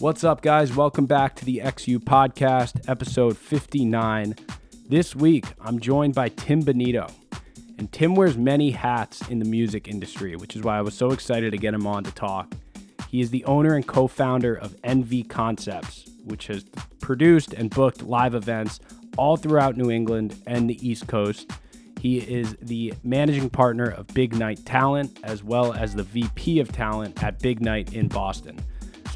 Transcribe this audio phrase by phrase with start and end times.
[0.00, 0.76] What's up, guys?
[0.76, 4.36] Welcome back to the X You podcast, episode 59.
[4.88, 7.08] This week, I'm joined by Tim Bonito.
[7.78, 11.10] And Tim wears many hats in the music industry, which is why I was so
[11.10, 12.54] excited to get him on to talk.
[13.08, 16.64] He is the owner and co founder of NV Concepts, which has
[17.00, 18.78] produced and booked live events
[19.16, 21.50] all throughout New England and the East Coast.
[22.00, 26.70] He is the managing partner of Big Night Talent, as well as the VP of
[26.70, 28.60] Talent at Big Night in Boston.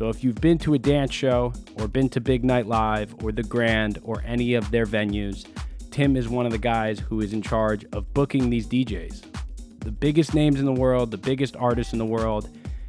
[0.02, 3.30] So if you've been to a dance show or been to Big Night Live or
[3.30, 5.46] The Grand or any of their venues,
[5.92, 9.22] Tim is one of the guys who is in charge of booking these DJs.
[9.78, 12.48] The biggest names in the world, the biggest artists in the world.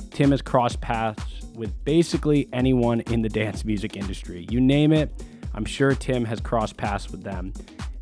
[0.09, 4.48] Tim has crossed paths with basically anyone in the dance music industry.
[4.50, 5.11] You name it,
[5.53, 7.53] I'm sure Tim has crossed paths with them.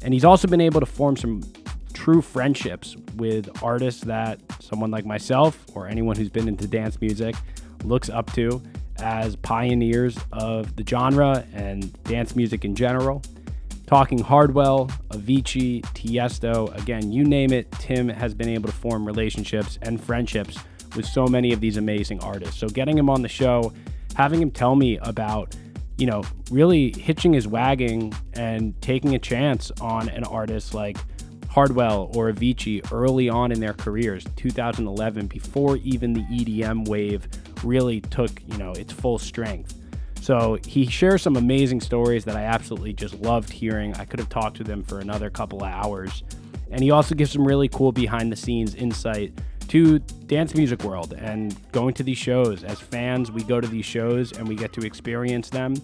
[0.02, 1.44] And he's also been able to form some
[1.92, 7.36] true friendships with artists that someone like myself or anyone who's been into dance music
[7.84, 8.62] looks up to
[9.02, 13.22] as pioneers of the genre and dance music in general.
[13.88, 19.78] Talking Hardwell, Avicii, Tiesto, again, you name it, Tim has been able to form relationships
[19.82, 20.58] and friendships
[20.96, 22.58] with so many of these amazing artists.
[22.58, 23.74] So getting him on the show,
[24.16, 25.56] having him tell me about,
[25.98, 30.98] you know, really hitching his wagon and taking a chance on an artist like
[31.50, 37.28] Hardwell or Avicii early on in their careers, 2011, before even the EDM wave
[37.64, 39.76] really took, you know, its full strength.
[40.22, 43.96] So he shares some amazing stories that I absolutely just loved hearing.
[43.96, 46.24] I could have talked to them for another couple of hours.
[46.70, 49.34] And he also gives some really cool behind the scenes insight
[49.70, 52.64] to dance music world and going to these shows.
[52.64, 55.76] As fans, we go to these shows and we get to experience them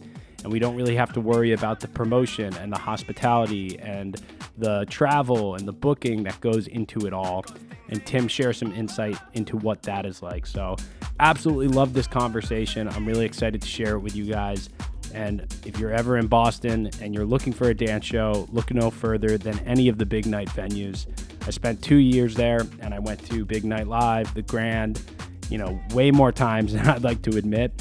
[0.43, 4.21] and we don't really have to worry about the promotion and the hospitality and
[4.57, 7.45] the travel and the booking that goes into it all.
[7.89, 10.45] And Tim shares some insight into what that is like.
[10.45, 10.75] So
[11.19, 12.87] Absolutely love this conversation.
[12.87, 14.69] I'm really excited to share it with you guys.
[15.13, 18.91] And if you're ever in Boston and you're looking for a dance show, look no
[18.91, 21.07] further than any of the big night venues.
[21.47, 25.01] I spent two years there and I went to Big Night Live, The Grand,
[25.49, 27.71] you know, way more times than I'd like to admit,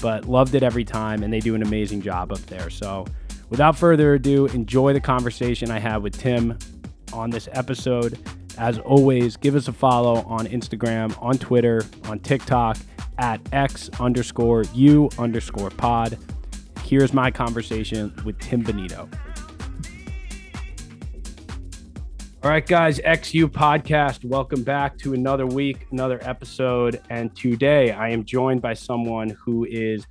[0.00, 2.70] but loved it every time and they do an amazing job up there.
[2.70, 3.06] So
[3.48, 6.58] without further ado, enjoy the conversation I had with Tim
[7.12, 8.18] on this episode.
[8.58, 12.76] As always, give us a follow on Instagram, on Twitter, on TikTok
[13.18, 16.18] at X underscore U underscore pod.
[16.82, 19.08] Here's my conversation with Tim Bonito.
[22.42, 24.24] All right, guys, X You podcast.
[24.24, 27.02] Welcome back to another week, another episode.
[27.10, 30.06] And today I am joined by someone who is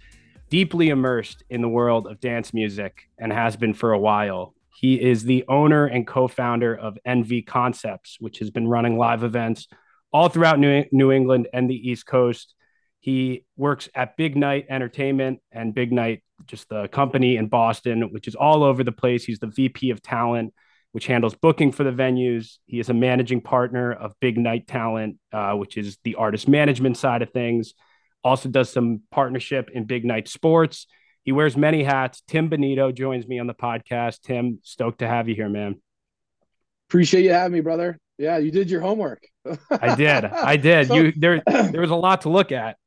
[0.52, 4.54] deeply immersed in the world of dance music and has been for a while.
[4.76, 9.68] He is the owner and co-founder of NV Concepts, which has been running live events
[10.14, 12.54] all throughout New, New England and the East Coast.
[13.00, 18.28] He works at Big Night Entertainment and Big Night, just the company in Boston, which
[18.28, 19.24] is all over the place.
[19.24, 20.54] He's the VP of talent,
[20.92, 22.58] which handles booking for the venues.
[22.66, 26.98] He is a managing partner of Big Night Talent, uh, which is the artist management
[26.98, 27.74] side of things.
[28.24, 30.88] Also does some partnership in Big Night Sports
[31.30, 32.24] he wears many hats.
[32.28, 34.22] Tim Bonito joins me on the podcast.
[34.22, 35.76] Tim, stoked to have you here, man.
[36.90, 38.00] Appreciate you having me, brother.
[38.18, 39.22] Yeah, you did your homework.
[39.70, 40.26] I did.
[40.26, 40.88] I did.
[40.88, 42.78] So, you there there was a lot to look at.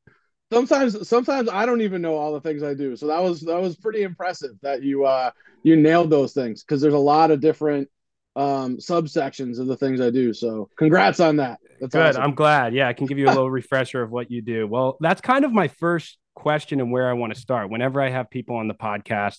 [0.52, 2.94] Sometimes sometimes I don't even know all the things I do.
[2.96, 5.30] So that was that was pretty impressive that you uh
[5.62, 7.88] you nailed those things because there's a lot of different
[8.36, 10.34] um subsections of the things I do.
[10.34, 11.58] So congrats on that.
[11.80, 12.06] That's Good.
[12.10, 12.22] Awesome.
[12.22, 12.74] I'm glad.
[12.74, 14.66] Yeah, I can give you a little refresher of what you do.
[14.66, 17.70] Well, that's kind of my first question and where I want to start.
[17.70, 19.38] Whenever I have people on the podcast,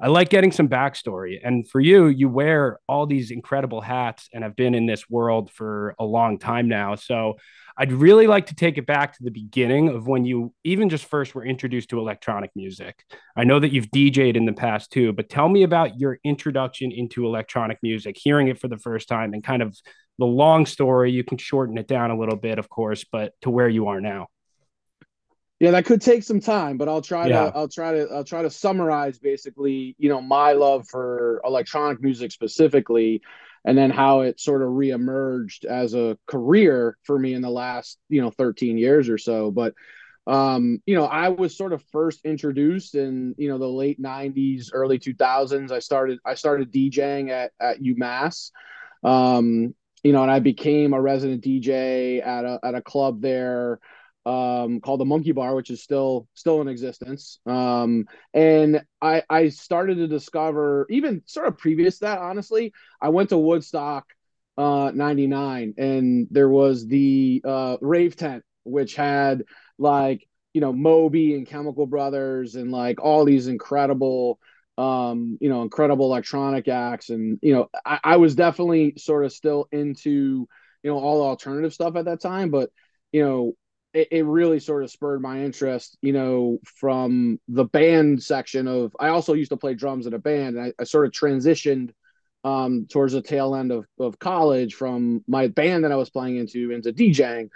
[0.00, 1.38] I like getting some backstory.
[1.42, 5.50] And for you, you wear all these incredible hats and have been in this world
[5.50, 6.94] for a long time now.
[6.94, 7.38] So
[7.80, 11.04] I'd really like to take it back to the beginning of when you even just
[11.04, 13.04] first were introduced to electronic music.
[13.36, 16.90] I know that you've DJed in the past too, but tell me about your introduction
[16.90, 19.78] into electronic music, hearing it for the first time, and kind of
[20.18, 21.12] the long story.
[21.12, 24.00] You can shorten it down a little bit, of course, but to where you are
[24.00, 24.26] now.
[25.60, 27.50] Yeah, that could take some time, but I'll try yeah.
[27.50, 32.00] to I'll try to I'll try to summarize basically, you know, my love for electronic
[32.00, 33.22] music specifically
[33.64, 37.98] and then how it sort of reemerged as a career for me in the last,
[38.08, 39.74] you know, 13 years or so, but
[40.28, 44.68] um, you know, I was sort of first introduced in, you know, the late 90s,
[44.74, 45.70] early 2000s.
[45.72, 48.50] I started I started DJing at at UMass.
[49.02, 53.80] Um, you know, and I became a resident DJ at a at a club there
[54.28, 57.38] um, called the Monkey Bar, which is still still in existence.
[57.46, 63.30] Um, and I I started to discover even sort of previous that honestly, I went
[63.30, 64.06] to Woodstock
[64.58, 69.44] uh 99 and there was the uh rave tent which had
[69.78, 74.38] like you know Moby and Chemical Brothers and like all these incredible
[74.76, 77.10] um, you know, incredible electronic acts.
[77.10, 80.46] And, you know, I, I, was definitely sort of still into,
[80.84, 82.50] you know, all alternative stuff at that time.
[82.50, 82.70] But,
[83.10, 83.54] you know,
[83.98, 88.94] it, it really sort of spurred my interest, you know, from the band section of,
[89.00, 91.90] I also used to play drums in a band and I, I sort of transitioned
[92.44, 96.36] um, towards the tail end of, of college from my band that I was playing
[96.36, 97.48] into into DJing.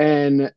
[0.00, 0.52] And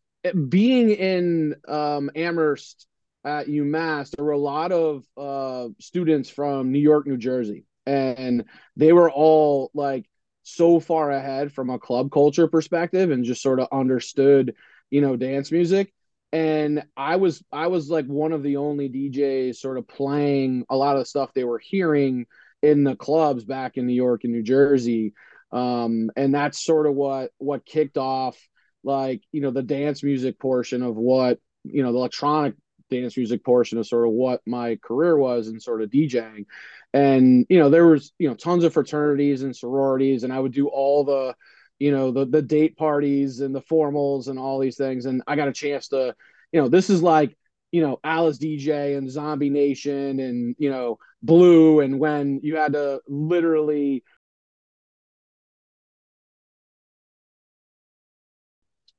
[0.50, 2.88] being in um, Amherst
[3.24, 8.46] at UMass, there were a lot of uh, students from New York, New Jersey, and
[8.76, 10.10] they were all like
[10.42, 14.56] so far ahead from a club culture perspective and just sort of understood,
[14.90, 15.94] you know, dance music.
[16.34, 20.76] And I was I was like one of the only DJs sort of playing a
[20.76, 22.26] lot of the stuff they were hearing
[22.62, 25.14] in the clubs back in New York and New Jersey.
[25.52, 28.38] Um, and that's sort of what what kicked off
[28.84, 32.56] like you know the dance music portion of what you know the electronic
[32.90, 36.46] dance music portion of sort of what my career was and sort of DJing.
[36.94, 40.54] And, you know, there was, you know, tons of fraternities and sororities, and I would
[40.54, 41.36] do all the,
[41.80, 45.06] you know, the the date parties and the formals and all these things.
[45.06, 46.16] And I got a chance to,
[46.52, 47.38] you know, this is like,
[47.72, 52.74] you know, Alice Deejay and Zombie Nation and, you know, Blue and when you had
[52.74, 54.04] to literally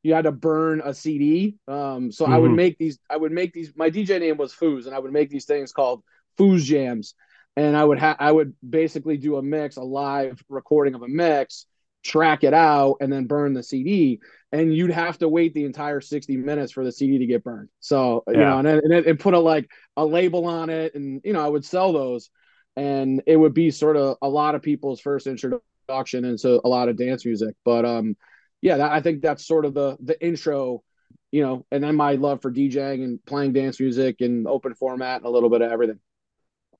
[0.02, 1.56] you had to burn a CD.
[1.66, 2.32] Um, so mm-hmm.
[2.32, 2.56] I would mm-hmm.
[2.56, 2.98] make these.
[3.10, 3.72] I would make these.
[3.76, 6.02] My DJ name was Foos, and I would make these things called
[6.38, 7.14] Foos Jams.
[7.56, 8.16] And I would have.
[8.18, 11.66] I would basically do a mix, a live recording of a mix,
[12.02, 14.20] track it out, and then burn the CD.
[14.50, 17.68] And you'd have to wait the entire sixty minutes for the CD to get burned.
[17.80, 18.32] So yeah.
[18.32, 21.44] you know, and and, and put a like a label on it, and you know,
[21.44, 22.30] I would sell those,
[22.76, 26.88] and it would be sort of a lot of people's first introduction into a lot
[26.88, 27.56] of dance music.
[27.64, 28.16] But um,
[28.60, 30.82] yeah, that, I think that's sort of the the intro,
[31.30, 35.18] you know, and then my love for DJing and playing dance music and open format
[35.18, 36.00] and a little bit of everything.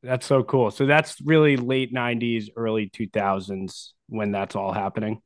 [0.03, 0.71] That's so cool.
[0.71, 5.21] So that's really late '90s, early 2000s when that's all happening.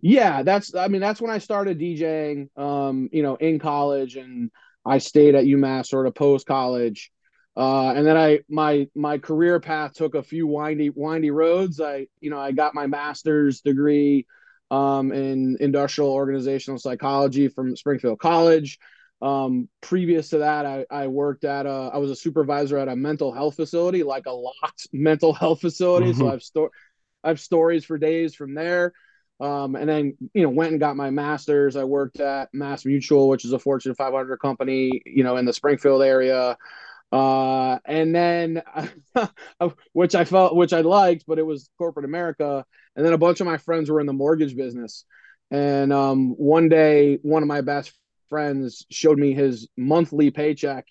[0.00, 0.74] Yeah, that's.
[0.74, 2.56] I mean, that's when I started DJing.
[2.58, 4.50] Um, you know, in college, and
[4.84, 7.10] I stayed at UMass sort of post college.
[7.56, 11.80] Uh, and then I my my career path took a few windy windy roads.
[11.80, 14.26] I you know I got my master's degree
[14.70, 18.78] um, in industrial organizational psychology from Springfield College.
[19.22, 22.96] Um, previous to that, I, I worked at a, I was a supervisor at a
[22.96, 26.10] mental health facility, like a locked mental health facility.
[26.10, 26.20] Mm-hmm.
[26.20, 26.70] So I've sto-
[27.22, 28.92] I have stories for days from there.
[29.40, 31.76] Um, and then, you know, went and got my master's.
[31.76, 35.52] I worked at Mass Mutual, which is a Fortune 500 company, you know, in the
[35.52, 36.56] Springfield area.
[37.10, 38.62] Uh, and then,
[39.92, 42.64] which I felt, which I liked, but it was corporate America.
[42.96, 45.04] And then a bunch of my friends were in the mortgage business.
[45.50, 47.92] And um, one day, one of my best
[48.32, 50.86] friends showed me his monthly paycheck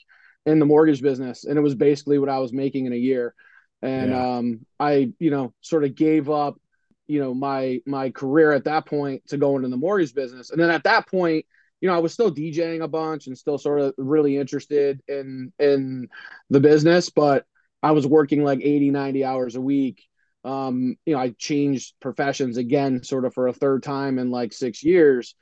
[0.46, 3.34] in the mortgage business, and it was basically what I was making in a year.
[3.82, 4.36] And yeah.
[4.36, 6.62] um, I, you know, sort of gave up,
[7.08, 10.52] you know, my my career at that point to go into the mortgage business.
[10.52, 11.48] And then at that point,
[11.80, 15.52] you know, I was still DJing a bunch and still sort of really interested in
[15.58, 16.10] in
[16.52, 17.48] the business, but
[17.82, 20.04] I was working like 80, 90 hours a week.
[20.44, 24.54] Um, you know, I changed professions again sort of for a third time in like
[24.54, 25.34] six years.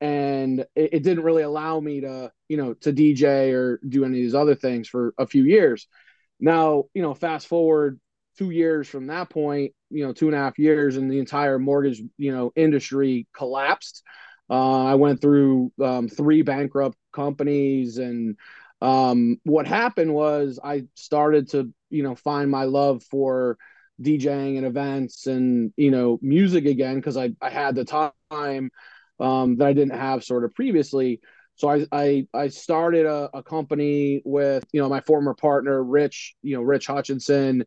[0.00, 4.18] And it, it didn't really allow me to, you know, to DJ or do any
[4.18, 5.86] of these other things for a few years.
[6.38, 7.98] Now, you know, fast forward
[8.38, 11.58] two years from that point, you know, two and a half years, and the entire
[11.58, 14.02] mortgage, you know, industry collapsed.
[14.48, 18.36] Uh, I went through um, three bankrupt companies, and
[18.82, 23.56] um, what happened was I started to, you know, find my love for
[24.02, 28.70] DJing and events and you know music again because I I had the time
[29.20, 31.20] um, that I didn't have sort of previously.
[31.56, 36.34] So I I, I started a, a company with you know my former partner Rich
[36.42, 37.64] you know Rich Hutchinson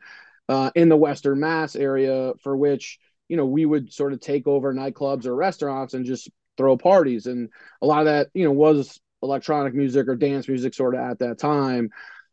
[0.48, 4.48] uh, in the Western Mass area for which you know we would sort of take
[4.48, 7.50] over nightclubs or restaurants and just throw parties and
[7.82, 11.20] a lot of that you know was electronic music or dance music sort of at
[11.20, 11.90] that time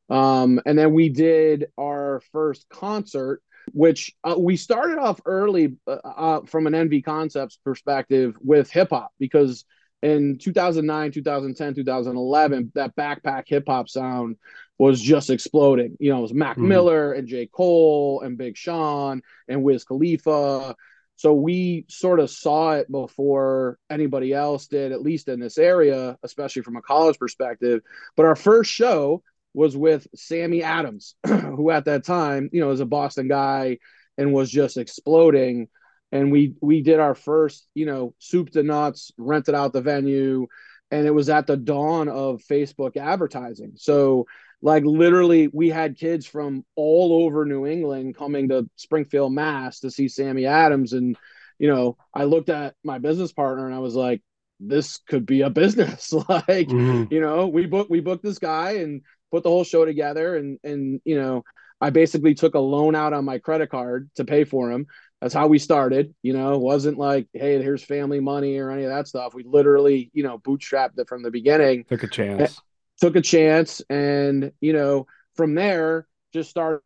[0.08, 3.42] um, and then we did our first concert
[3.72, 8.90] which uh, we started off early uh, uh, from an NV Concepts perspective with hip
[8.90, 9.64] hop because
[10.02, 14.36] in 2009, 2010, 2011, that backpack hip hop sound
[14.78, 15.96] was just exploding.
[15.98, 16.68] You know, it was Mac mm-hmm.
[16.68, 17.46] Miller and J.
[17.46, 20.76] Cole and Big Sean and Wiz Khalifa
[21.16, 26.18] so we sort of saw it before anybody else did, at least in this area,
[26.22, 27.80] especially from a college perspective.
[28.16, 29.22] But our first show
[29.56, 33.78] was with Sammy Adams, who at that time, you know, was a Boston guy
[34.18, 35.68] and was just exploding.
[36.12, 40.46] And we we did our first, you know, soup to nuts, rented out the venue,
[40.90, 43.72] and it was at the dawn of Facebook advertising.
[43.76, 44.26] So
[44.60, 49.90] like literally we had kids from all over New England coming to Springfield, Mass to
[49.90, 51.16] see Sammy Adams and
[51.58, 54.20] you know, I looked at my business partner and I was like
[54.60, 57.12] this could be a business like mm-hmm.
[57.12, 60.58] you know we booked we booked this guy and put the whole show together and
[60.64, 61.44] and you know
[61.80, 64.86] i basically took a loan out on my credit card to pay for him.
[65.20, 68.84] That's how we started you know it wasn't like hey here's family money or any
[68.84, 69.34] of that stuff.
[69.34, 71.84] We literally you know bootstrapped it from the beginning.
[71.84, 72.60] Took a chance.
[73.00, 76.80] took a chance and you know from there just started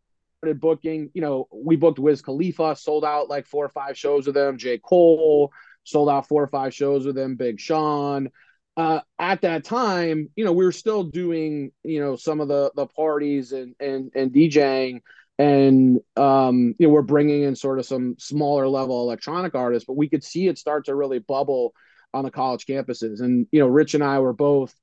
[0.57, 4.35] booking you know we booked wiz khalifa sold out like four or five shows with
[4.35, 4.59] them.
[4.59, 4.79] J.
[4.79, 5.53] Cole
[5.85, 7.37] sold out four or five shows with them.
[7.37, 8.31] Big sean
[8.77, 12.71] uh, at that time, you know, we were still doing, you know, some of the
[12.75, 15.01] the parties and and and DJing,
[15.39, 19.97] and um, you know, we're bringing in sort of some smaller level electronic artists, but
[19.97, 21.75] we could see it start to really bubble
[22.15, 23.21] on the college campuses.
[23.21, 24.75] And you know, Rich and I were both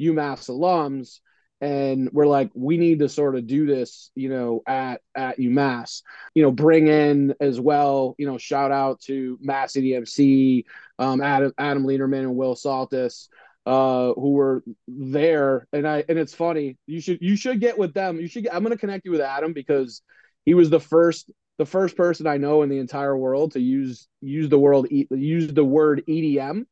[0.00, 1.20] UMass alums,
[1.60, 6.02] and we're like we need to sort of do this you know at at umass.
[6.34, 10.64] You know bring in as well you know shout out to mass edmc
[10.98, 13.28] um, adam adam Lederman and will saltis
[13.64, 15.66] uh, who were there.
[15.72, 18.20] And i and it's funny you should you should get with them.
[18.20, 20.02] You should get, i'm going to connect you with adam because
[20.44, 24.08] he was the first the first person i know in the entire world to use
[24.20, 26.66] use the world use the word edm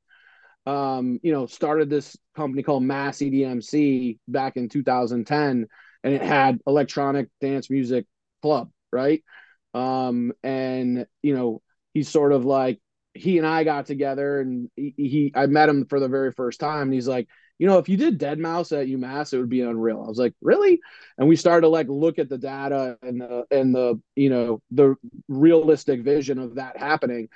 [0.66, 5.66] um, you know, started this company called Mass EDMC back in 2010,
[6.02, 8.06] and it had electronic dance music
[8.42, 9.23] club, right?
[9.75, 12.80] Um, and you know, he's sort of like
[13.12, 16.61] he and I got together, and he, he I met him for the very first
[16.61, 17.28] time, and he's like,
[17.59, 20.02] you know, if you did Deadmau5 at UMass, it would be unreal.
[20.04, 20.80] I was like, really?
[21.18, 24.62] And we started to like look at the data and the and the you know
[24.71, 24.97] the
[25.28, 27.28] realistic vision of that happening,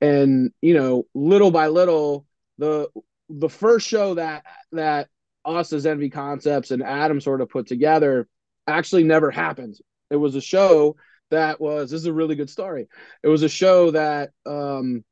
[0.00, 2.26] and you know, little by little
[2.58, 2.88] the
[3.28, 5.08] the first show that that
[5.44, 8.28] us as NV Concepts and Adam sort of put together
[8.66, 9.76] actually never happened.
[10.10, 10.96] It was a show
[11.30, 12.88] that was this is a really good story.
[13.22, 15.04] It was a show that um,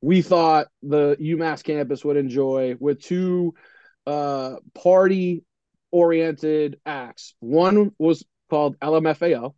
[0.00, 3.54] we thought the UMass campus would enjoy with two
[4.06, 5.44] uh, party
[5.90, 7.34] oriented acts.
[7.40, 9.54] One was called LMFAO,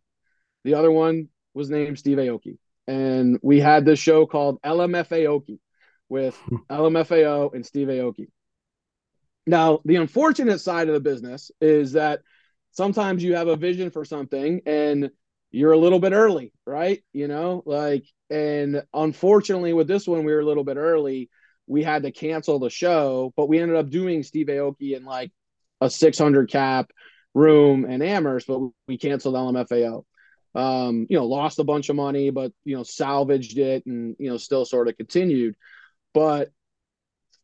[0.63, 2.57] the other one was named Steve Aoki.
[2.87, 5.59] And we had this show called LMFAoki
[6.11, 6.37] with
[6.69, 8.27] LMFAO and Steve Aoki.
[9.47, 12.19] Now, the unfortunate side of the business is that
[12.71, 15.09] sometimes you have a vision for something and
[15.51, 17.01] you're a little bit early, right?
[17.13, 21.29] You know, like, and unfortunately with this one, we were a little bit early.
[21.65, 25.31] We had to cancel the show, but we ended up doing Steve Aoki in like
[25.79, 26.91] a 600 cap
[27.33, 30.03] room in Amherst, but we canceled LMFAO.
[30.55, 34.29] Um, you know, lost a bunch of money, but you know, salvaged it and you
[34.29, 35.55] know, still sort of continued.
[36.13, 36.51] But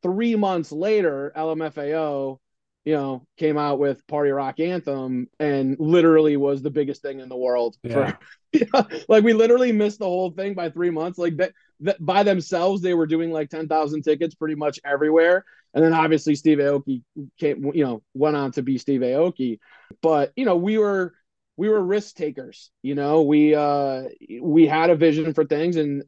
[0.01, 2.39] three months later, LMFAO,
[2.85, 7.27] you know, came out with Party Rock Anthem and literally was the biggest thing in
[7.27, 7.75] the world.
[7.83, 8.11] Yeah.
[8.11, 8.17] For,
[8.53, 11.17] yeah, like we literally missed the whole thing by three months.
[11.17, 15.43] Like that, that by themselves, they were doing like 10,000 tickets pretty much everywhere.
[15.73, 17.03] And then obviously Steve Aoki
[17.37, 19.59] came, you know, went on to be Steve Aoki.
[20.01, 21.13] But, you know, we were,
[21.57, 24.03] we were risk takers, you know, we, uh,
[24.41, 25.75] we had a vision for things.
[25.75, 26.03] And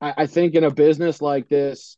[0.00, 1.96] I, I think in a business like this,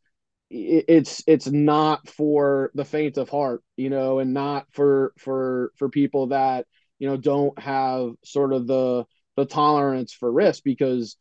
[0.53, 5.89] it's it's not for the faint of heart you know and not for for for
[5.89, 6.67] people that
[6.99, 9.05] you know don't have sort of the
[9.37, 11.17] the tolerance for risk because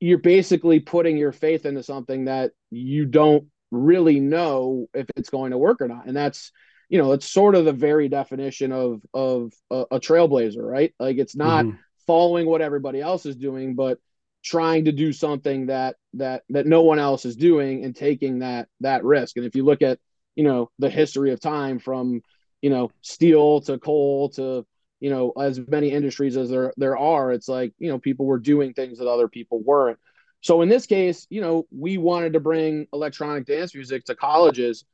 [0.00, 5.52] you're basically putting your faith into something that you don't really know if it's going
[5.52, 6.50] to work or not and that's
[6.88, 11.18] you know it's sort of the very definition of of a, a trailblazer right like
[11.18, 11.76] it's not mm-hmm.
[12.04, 13.98] following what everybody else is doing but
[14.42, 18.68] trying to do something that that that no one else is doing and taking that
[18.80, 19.36] that risk.
[19.36, 19.98] And if you look at
[20.34, 22.22] you know the history of time from
[22.62, 24.64] you know steel to coal to
[25.00, 28.38] you know as many industries as there there are it's like you know people were
[28.38, 29.98] doing things that other people weren't.
[30.40, 34.84] So in this case you know we wanted to bring electronic dance music to colleges.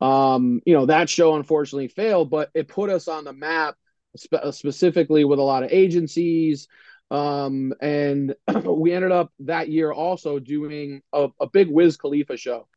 [0.00, 3.76] Um you know that show unfortunately failed but it put us on the map
[4.16, 6.68] spe- specifically with a lot of agencies
[7.10, 8.34] um, and
[8.64, 12.68] we ended up that year also doing a, a big Wiz Khalifa show.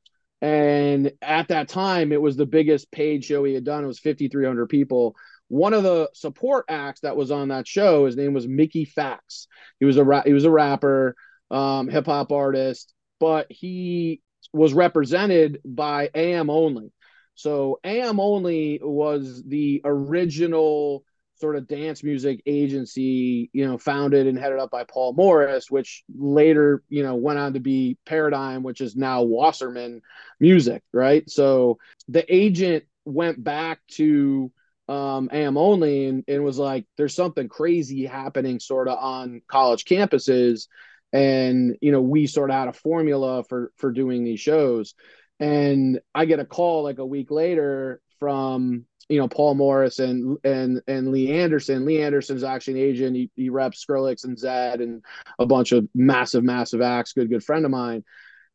[0.41, 3.83] And at that time, it was the biggest paid show he had done.
[3.83, 5.15] It was 5,300 people.
[5.49, 9.47] One of the support acts that was on that show, his name was Mickey Factz.
[9.79, 11.15] He was a ra- he was a rapper,
[11.51, 14.21] um, hip hop artist, but he
[14.53, 16.91] was represented by AM Only.
[17.35, 21.03] So AM Only was the original
[21.41, 26.03] sort of dance music agency, you know, founded and headed up by Paul Morris, which
[26.15, 30.01] later, you know, went on to be Paradigm, which is now Wasserman
[30.39, 31.29] Music, right?
[31.29, 34.51] So the agent went back to
[34.87, 39.85] um, AM only and, and was like, there's something crazy happening sort of on college
[39.85, 40.67] campuses.
[41.13, 44.93] And, you know, we sort of had a formula for, for doing these shows.
[45.39, 50.37] And I get a call like a week later from you know Paul Morris and
[50.45, 51.85] and and Lee Anderson.
[51.85, 53.15] Lee Anderson's actually an agent.
[53.15, 55.03] He, he reps Skrillex and Zedd and
[55.37, 57.13] a bunch of massive, massive acts.
[57.13, 58.03] Good, good friend of mine.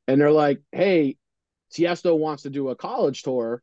[0.09, 1.19] And they're like, "Hey,
[1.75, 3.63] Tiesto wants to do a college tour.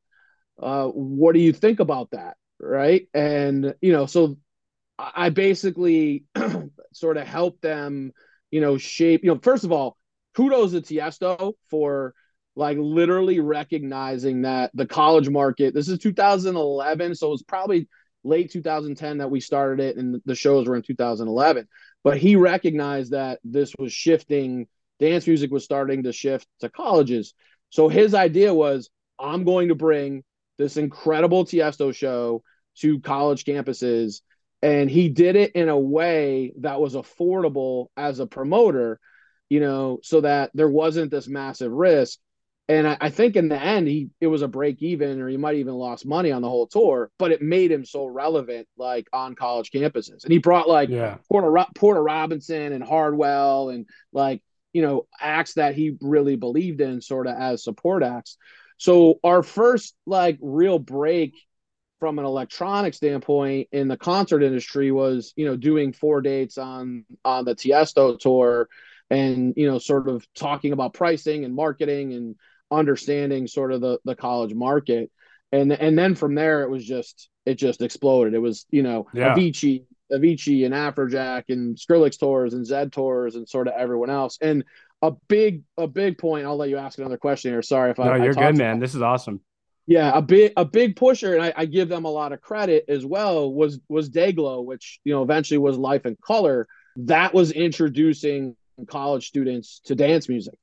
[0.61, 3.07] Uh, what do you think about that?" Right?
[3.13, 4.37] And you know, so
[4.99, 6.25] I basically
[6.93, 8.13] sort of helped them,
[8.51, 9.23] you know, shape.
[9.23, 9.97] You know, first of all,
[10.35, 12.13] kudos to Tiesto for
[12.55, 17.87] like literally recognizing that the college market this is 2011 so it was probably
[18.23, 21.67] late 2010 that we started it and the shows were in 2011
[22.03, 24.67] but he recognized that this was shifting
[24.99, 27.33] dance music was starting to shift to colleges.
[27.69, 30.23] So his idea was i'm going to bring
[30.57, 32.43] this incredible tiesto show
[32.77, 34.21] to college campuses.
[34.61, 38.99] And he did it in a way that was affordable as a promoter
[39.49, 42.17] you know so that there wasn't this massive risk
[42.69, 45.35] and I, I, think in the end, he it was a break even, or he
[45.35, 47.11] might even lost money on the whole tour.
[47.19, 50.23] But it made him so relevant, like on college campuses.
[50.23, 51.17] And he brought like yeah.
[51.29, 54.41] Porter Porter Robinson and Hardwell, and like
[54.71, 58.37] you know acts that he really believed in, sort of as support acts.
[58.77, 61.33] So our first like real break
[61.99, 67.03] from an electronic standpoint in the concert industry was you know doing four dates on
[67.25, 68.69] on the Tiesto tour,
[69.09, 72.35] and you know sort of talking about pricing and marketing and
[72.73, 75.11] understanding sort of the the college market.
[75.51, 78.33] And and then from there it was just it just exploded.
[78.33, 79.35] It was you know yeah.
[79.35, 84.37] avicii avicii and afrojack and skrillex tours and zedd tours and sort of everyone else.
[84.41, 84.63] And
[85.01, 87.61] a big a big point i'll let you ask another question here.
[87.61, 88.79] Sorry if no, i no you're good man.
[88.79, 89.41] this is awesome.
[89.85, 92.85] Yeah a big a big pusher and I, I give them a lot of credit
[92.87, 96.67] as well was was dayglow which you know eventually was life in color.
[96.95, 98.55] That was introducing
[98.87, 100.55] college students to dance music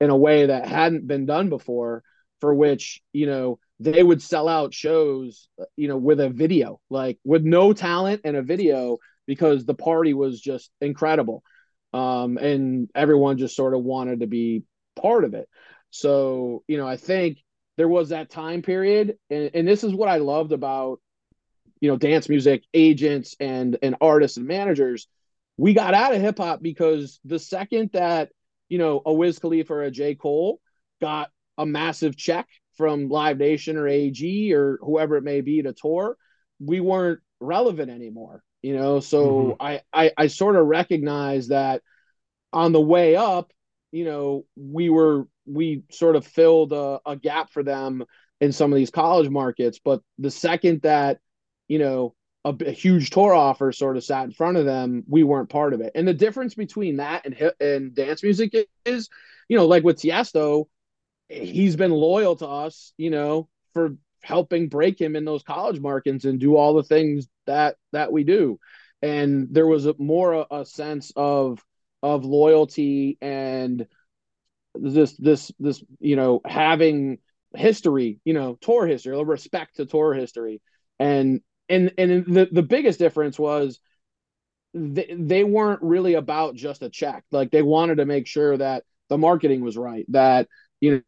[0.00, 2.02] in a way that hadn't been done before
[2.40, 7.18] for which you know they would sell out shows you know with a video like
[7.24, 11.42] with no talent and a video because the party was just incredible.
[11.92, 14.62] Um, and everyone just sort of wanted to be
[15.00, 15.48] part of it.
[15.90, 17.38] So you know i think
[17.76, 21.00] there was that time period and, and this is what i loved about
[21.80, 25.08] you know dance music agents and and artists and managers.
[25.56, 28.30] We got out of hip hop because the second that
[28.68, 30.14] you know, a Wiz Khalifa or a J.
[30.14, 30.60] Cole
[31.00, 35.72] got a massive check from Live Nation or AEG or whoever it may be to
[35.72, 36.16] tour,
[36.60, 38.42] we weren't relevant anymore.
[38.62, 39.62] You know, so mm-hmm.
[39.62, 41.82] I, I I sort of recognize that
[42.52, 43.52] on the way up,
[43.92, 48.04] you know, we were we sort of filled a, a gap for them
[48.40, 49.78] in some of these college markets.
[49.82, 51.20] But the second that,
[51.68, 52.14] you know,
[52.46, 55.74] a, a, huge tour offer sort of sat in front of them, we weren't part
[55.74, 55.92] of it.
[55.94, 58.54] And the difference between that and and dance music
[58.84, 59.08] is,
[59.48, 60.66] you know, like with Tiesto,
[61.28, 66.24] he's been loyal to us, you know, for helping break him in those college markets
[66.24, 68.58] and do all the things that that we do.
[69.02, 71.62] And there was a more a, a sense of
[72.02, 73.86] of loyalty and
[74.74, 77.18] this this this you know having
[77.54, 80.60] history, you know, tour history, a respect to tour history.
[80.98, 83.80] And and and the the biggest difference was
[84.74, 88.84] they, they weren't really about just a check like they wanted to make sure that
[89.08, 90.48] the marketing was right that
[90.80, 91.02] you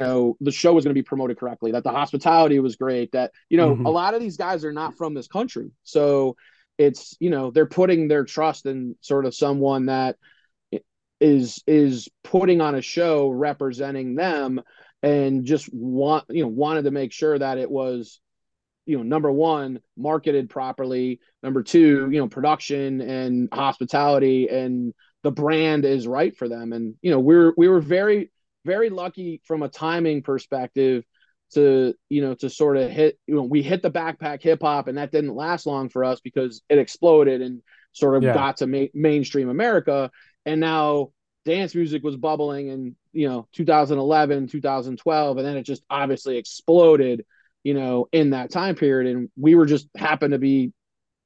[0.00, 3.32] know the show was going to be promoted correctly that the hospitality was great that
[3.48, 3.86] you know mm-hmm.
[3.86, 6.36] a lot of these guys are not from this country so
[6.78, 10.16] it's you know they're putting their trust in sort of someone that
[11.20, 14.60] is is putting on a show representing them
[15.02, 18.20] and just want you know wanted to make sure that it was
[18.86, 21.20] you know number one marketed properly.
[21.42, 24.92] Number two you know production and hospitality and
[25.22, 26.72] the brand is right for them.
[26.72, 28.30] And you know we're we were very
[28.64, 31.04] very lucky from a timing perspective
[31.54, 34.88] to you know to sort of hit you know we hit the backpack hip hop
[34.88, 38.34] and that didn't last long for us because it exploded and sort of yeah.
[38.34, 40.10] got to ma- mainstream America.
[40.46, 41.10] And now
[41.44, 47.24] dance music was bubbling in you know 2011 2012 and then it just obviously exploded
[47.64, 49.14] you know, in that time period.
[49.14, 50.72] And we were just happened to be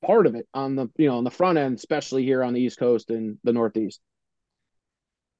[0.05, 2.61] part of it on the, you know, on the front end, especially here on the
[2.61, 4.01] East Coast and the Northeast.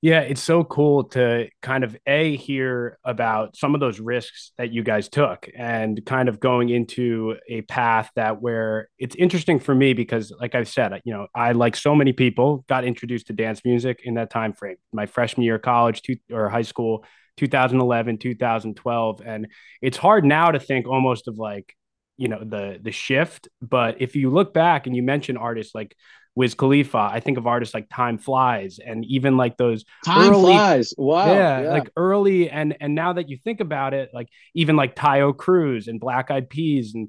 [0.03, 4.71] Yeah, it's so cool to kind of a hear about some of those risks that
[4.71, 9.75] you guys took and kind of going into a path that where it's interesting for
[9.75, 13.33] me because like I've said, you know, I like so many people got introduced to
[13.33, 14.77] dance music in that time frame.
[14.93, 17.05] My freshman year of college to, or high school,
[17.37, 19.49] 2011, 2012 and
[19.83, 21.75] it's hard now to think almost of like
[22.17, 25.95] you know the the shift but if you look back and you mention artists like
[26.37, 26.99] Wiz Khalifa.
[26.99, 30.95] I think of artists like Time Flies and even like those Time early, Flies.
[30.97, 31.33] Wow.
[31.33, 34.95] Yeah, yeah, like early and and now that you think about it, like even like
[34.95, 37.09] Taio Cruz and Black Eyed Peas and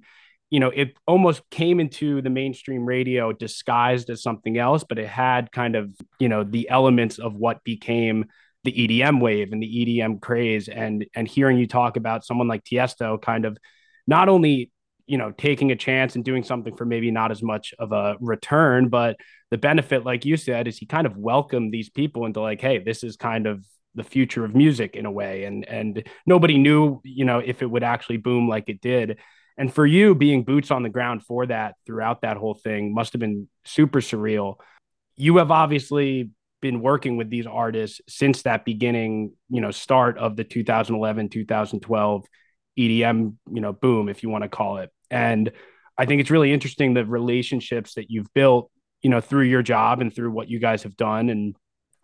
[0.50, 5.08] you know, it almost came into the mainstream radio disguised as something else, but it
[5.08, 8.28] had kind of, you know, the elements of what became
[8.67, 10.67] the EDM wave and the EDM craze.
[10.67, 13.58] And and hearing you talk about someone like Tiesto kind of
[14.06, 14.71] not only
[15.08, 18.17] you know taking a chance and doing something for maybe not as much of a
[18.19, 19.15] return but
[19.49, 22.77] the benefit like you said is he kind of welcomed these people into like hey
[22.77, 26.99] this is kind of the future of music in a way and and nobody knew
[27.03, 29.17] you know if it would actually boom like it did
[29.58, 33.13] and for you being boots on the ground for that throughout that whole thing must
[33.13, 34.56] have been super surreal
[35.15, 36.30] you have obviously
[36.62, 42.26] been working with these artists since that beginning you know start of the 2011 2012
[42.78, 44.91] EDM, you know, boom, if you want to call it.
[45.10, 45.52] And
[45.98, 48.70] I think it's really interesting the relationships that you've built,
[49.02, 51.56] you know, through your job and through what you guys have done and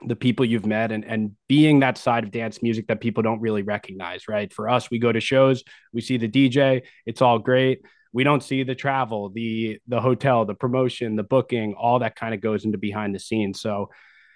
[0.06, 3.40] the people you've met and and being that side of dance music that people don't
[3.40, 4.52] really recognize, right?
[4.52, 5.64] For us, we go to shows,
[5.94, 7.82] we see the DJ, it's all great.
[8.12, 12.34] We don't see the travel, the the hotel, the promotion, the booking, all that kind
[12.34, 13.62] of goes into behind the scenes.
[13.62, 13.92] So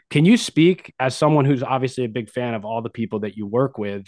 [0.10, 3.36] can you speak as someone who's obviously a big fan of all the people that
[3.36, 4.08] you work with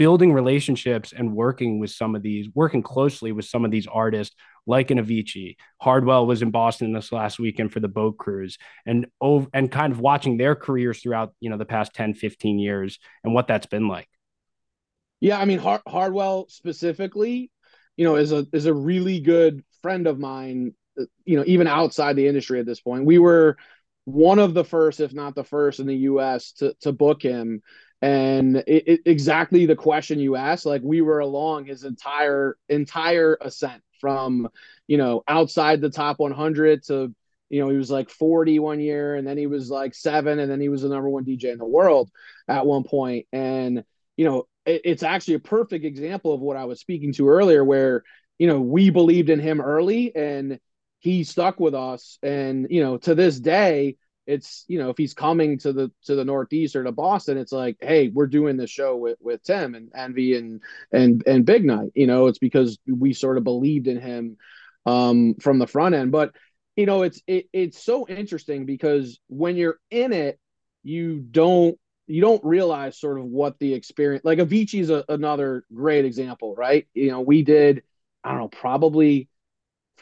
[0.00, 4.34] building relationships and working with some of these, working closely with some of these artists
[4.66, 5.56] like an Avicii.
[5.78, 9.92] Hardwell was in Boston this last weekend for the boat cruise and over and kind
[9.92, 13.66] of watching their careers throughout, you know, the past 10, 15 years and what that's
[13.66, 14.08] been like.
[15.20, 17.50] Yeah, I mean Hard- Hardwell specifically,
[17.98, 21.66] you know, is a is a really good friend of mine, uh, you know, even
[21.66, 23.04] outside the industry at this point.
[23.04, 23.58] We were
[24.12, 27.62] one of the first, if not the first in the US to to book him.
[28.02, 33.36] And it, it, exactly the question you asked like we were along his entire entire
[33.40, 34.48] ascent from
[34.86, 37.14] you know outside the top 100 to
[37.50, 40.50] you know he was like 40 one year and then he was like seven and
[40.50, 42.10] then he was the number one dj in the world
[42.48, 43.26] at one point.
[43.32, 43.84] And
[44.16, 47.64] you know it, it's actually a perfect example of what i was speaking to earlier
[47.64, 48.02] where
[48.38, 50.58] you know we believed in him early and
[51.00, 52.18] he stuck with us.
[52.22, 56.14] And you know to this day it's you know if he's coming to the to
[56.14, 59.74] the northeast or to boston it's like hey we're doing this show with with tim
[59.74, 60.60] and NV and
[60.92, 64.36] and and big night you know it's because we sort of believed in him
[64.86, 66.12] um from the front end.
[66.12, 66.34] But
[66.76, 70.38] you know it's it, it's so interesting because when you're in it
[70.82, 76.04] you don't you don't realize sort of what the experience like avicii is another great
[76.04, 76.86] example right?
[76.94, 77.82] You know we did
[78.22, 79.29] i don't know probably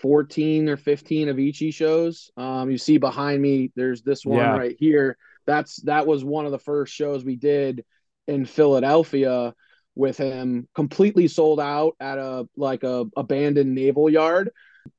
[0.01, 2.31] 14 or 15 Avicii shows.
[2.37, 4.57] Um, you see behind me, there's this one yeah.
[4.57, 5.17] right here.
[5.47, 7.85] That's that was one of the first shows we did
[8.27, 9.55] in Philadelphia
[9.95, 14.51] with him, completely sold out at a like a abandoned naval yard.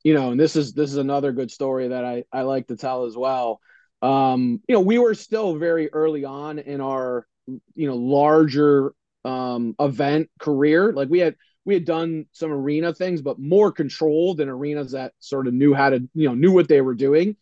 [0.04, 2.76] You know, and this is this is another good story that I I like to
[2.76, 3.62] tell as well.
[4.02, 7.26] Um, you know, we were still very early on in our
[7.76, 10.92] you know larger um event career.
[10.94, 15.14] Like we had we had done some arena things, but more controlled in arenas that
[15.20, 17.36] sort of knew how to, you know, knew what they were doing.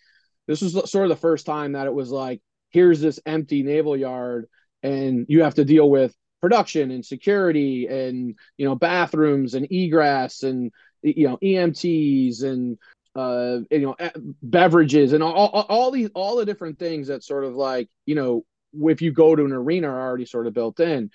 [0.48, 3.96] This was sort of the first time that it was like, here's this empty naval
[3.96, 4.48] yard,
[4.84, 10.44] and you have to deal with production and security and you know bathrooms and egress
[10.44, 12.78] and you know EMTs and
[13.16, 13.96] uh, you know
[14.44, 18.16] beverages and all, all, all these all the different things that sort of like you
[18.16, 21.10] know if you go to an arena are already sort of built in.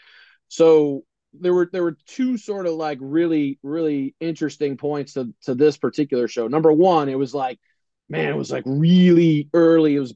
[0.49, 5.55] So there were there were two sort of like really really interesting points to to
[5.55, 6.49] this particular show.
[6.49, 7.59] Number one, it was like,
[8.09, 9.97] man, it was like really early.
[9.97, 10.15] It was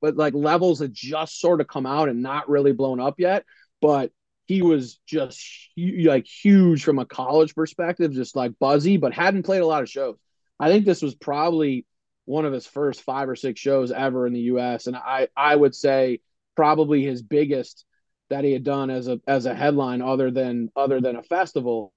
[0.00, 3.44] but like levels had just sort of come out and not really blown up yet.
[3.80, 4.10] But
[4.46, 5.40] he was just
[5.76, 9.88] like huge from a college perspective, just like buzzy, but hadn't played a lot of
[9.88, 10.16] shows.
[10.58, 11.86] I think this was probably
[12.24, 14.86] one of his first five or six shows ever in the U.S.
[14.86, 16.20] And I I would say
[16.56, 17.84] probably his biggest
[18.30, 21.92] that he had done as a as a headline other than other than a festival.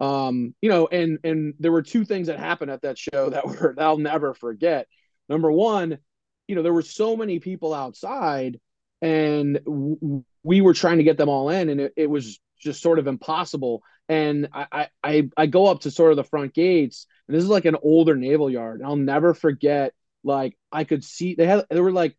[0.00, 3.46] Um you know and and there were two things that happened at that show that
[3.46, 4.86] were that I'll never forget.
[5.28, 5.98] Number one
[6.46, 8.60] you know there were so many people outside
[9.02, 12.82] and w- we were trying to get them all in and it, it was just
[12.82, 13.82] sort of impossible.
[14.08, 17.48] And I, I i go up to sort of the front gates and this is
[17.50, 21.64] like an older naval yard and i'll never forget like i could see they had
[21.70, 22.14] there were like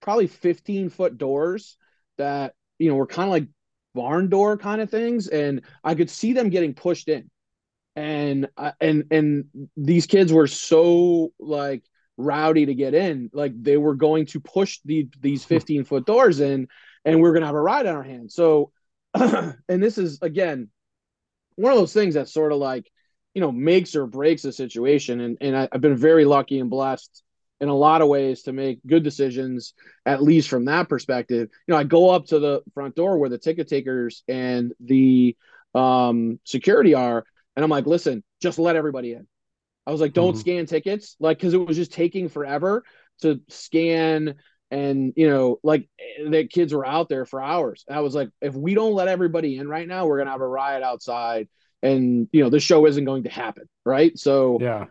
[0.00, 1.76] probably 15 foot doors
[2.18, 3.46] that you know were kind of like
[3.94, 7.30] barn door kind of things, and I could see them getting pushed in,
[7.94, 8.48] and
[8.80, 9.44] and and
[9.76, 11.84] these kids were so like
[12.16, 15.54] rowdy to get in, like they were going to push the these hmm.
[15.54, 16.68] 15 foot doors in,
[17.04, 18.34] and we are gonna have a ride on our hands.
[18.34, 18.72] So,
[19.14, 20.68] and this is again
[21.54, 22.90] one of those things that sort of like
[23.34, 26.68] you know makes or breaks a situation, and and I, I've been very lucky and
[26.68, 27.22] blessed
[27.62, 29.72] in a lot of ways to make good decisions,
[30.04, 31.48] at least from that perspective.
[31.68, 35.36] You know, I go up to the front door where the ticket takers and the
[35.72, 39.28] um, security are, and I'm like, listen, just let everybody in.
[39.86, 40.40] I was like, don't mm-hmm.
[40.40, 42.82] scan tickets, like, because it was just taking forever
[43.20, 44.34] to scan.
[44.72, 47.84] And, you know, like the kids were out there for hours.
[47.86, 50.32] And I was like, if we don't let everybody in right now, we're going to
[50.32, 51.48] have a riot outside.
[51.80, 53.68] And, you know, the show isn't going to happen.
[53.84, 54.18] Right.
[54.18, 54.86] So, yeah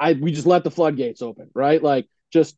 [0.00, 1.82] I we just let the floodgates open, right?
[1.82, 2.56] Like just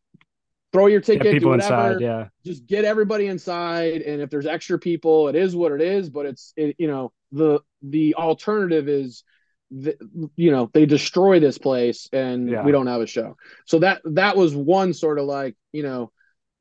[0.72, 2.28] throw your ticket, people whatever, inside, yeah.
[2.46, 6.08] Just get everybody inside, and if there's extra people, it is what it is.
[6.08, 9.24] But it's it, you know the the alternative is,
[9.70, 9.96] the,
[10.36, 12.62] you know, they destroy this place and yeah.
[12.62, 13.36] we don't have a show.
[13.66, 16.12] So that that was one sort of like you know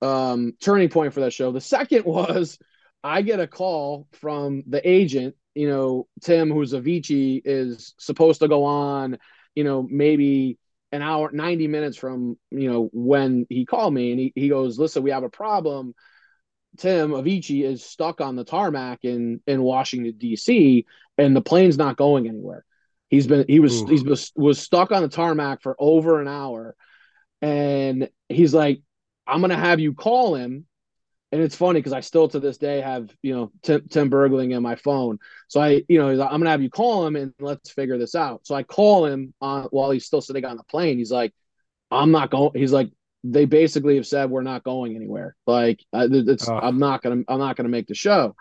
[0.02, 1.52] um turning point for that show.
[1.52, 2.58] The second was
[3.04, 5.36] I get a call from the agent.
[5.54, 9.20] You know, Tim, who's Avicii, is supposed to go on.
[9.54, 10.58] You know, maybe
[10.92, 14.78] an hour 90 minutes from you know when he called me and he, he goes
[14.78, 15.94] listen we have a problem.
[16.78, 20.86] Tim avicii is stuck on the tarmac in in washington d.c
[21.18, 22.66] and the plane's not going anywhere.
[23.10, 26.76] He's been he was he was was stuck on the tarmac for over an hour.
[27.42, 28.82] And he's like
[29.28, 30.66] i'm gonna have you call him
[31.32, 34.52] and it's funny because I still to this day have you know Tim, Tim Bergling
[34.56, 35.18] in my phone.
[35.48, 38.46] So I you know I'm gonna have you call him and let's figure this out.
[38.46, 40.98] So I call him on while he's still sitting on the plane.
[40.98, 41.34] He's like,
[41.90, 42.52] I'm not going.
[42.56, 42.92] He's like,
[43.24, 45.36] they basically have said we're not going anywhere.
[45.48, 46.58] Like it's oh.
[46.58, 48.36] I'm not gonna I'm not gonna make the show.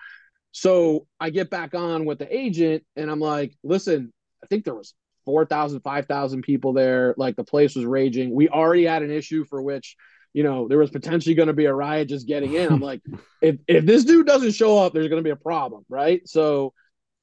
[0.53, 4.75] So I get back on with the agent and I'm like, listen, I think there
[4.75, 4.95] was
[5.27, 7.15] 4,000, 5,000 people there.
[7.17, 8.35] Like the place was raging.
[8.35, 9.97] We already had an issue for which
[10.33, 12.73] you know, there was potentially going to be a riot just getting in.
[12.73, 13.03] I'm like,
[13.41, 16.27] if if this dude doesn't show up, there's going to be a problem, right?
[16.29, 16.73] So,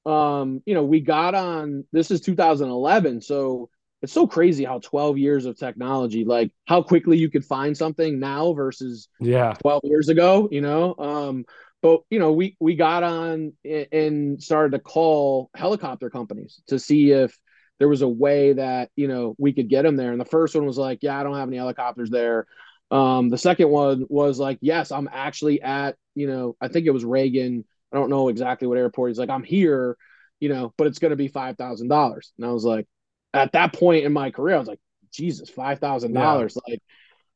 [0.05, 1.85] um, you know, we got on.
[1.91, 3.69] This is 2011, so
[4.01, 8.19] it's so crazy how 12 years of technology, like how quickly you could find something
[8.19, 10.47] now versus yeah 12 years ago.
[10.51, 11.45] You know, um,
[11.81, 13.53] but you know, we we got on
[13.91, 17.37] and started to call helicopter companies to see if
[17.79, 20.11] there was a way that you know we could get them there.
[20.11, 22.47] And the first one was like, yeah, I don't have any helicopters there.
[22.89, 26.91] Um, the second one was like, yes, I'm actually at, you know, I think it
[26.91, 27.65] was Reagan.
[27.91, 29.09] I don't know exactly what airport.
[29.09, 29.97] He's like, I'm here,
[30.39, 32.31] you know, but it's going to be five thousand dollars.
[32.37, 32.87] And I was like,
[33.33, 34.79] at that point in my career, I was like,
[35.11, 36.21] Jesus, five thousand yeah.
[36.21, 36.81] dollars, like,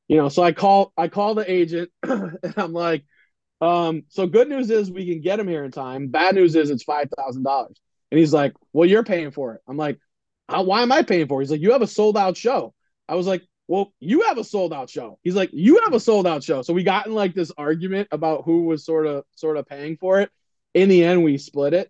[0.08, 0.30] you know.
[0.30, 3.04] So I call, I call the agent, and I'm like,
[3.60, 6.08] um, so good news is we can get him here in time.
[6.08, 7.80] Bad news is it's five thousand dollars.
[8.12, 9.62] And he's like, well, you're paying for it.
[9.68, 9.98] I'm like,
[10.50, 11.46] why am I paying for it?
[11.46, 12.74] He's like, you have a sold out show.
[13.08, 15.18] I was like, well, you have a sold out show.
[15.24, 16.62] He's like, you have a sold out show.
[16.62, 19.96] So we got in like this argument about who was sort of sort of paying
[19.96, 20.30] for it.
[20.74, 21.90] In the end, we split it.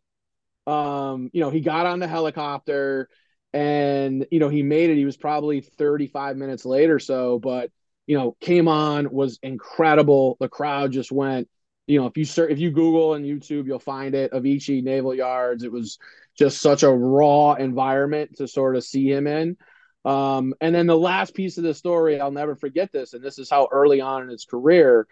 [0.68, 3.10] Um, you know, he got on the helicopter
[3.52, 4.96] and you know, he made it.
[4.96, 7.72] He was probably 35 minutes late or so, but
[8.06, 10.38] you know, came on, was incredible.
[10.40, 11.50] The crowd just went,
[11.88, 15.16] you know, if you search if you Google and YouTube, you'll find it, Avicii Naval
[15.16, 15.64] Yards.
[15.64, 15.98] It was
[16.38, 19.58] just such a raw environment to sort of see him in.
[20.04, 23.38] Um, and then the last piece of the story, I'll never forget this, and this
[23.38, 25.08] is how early on in his career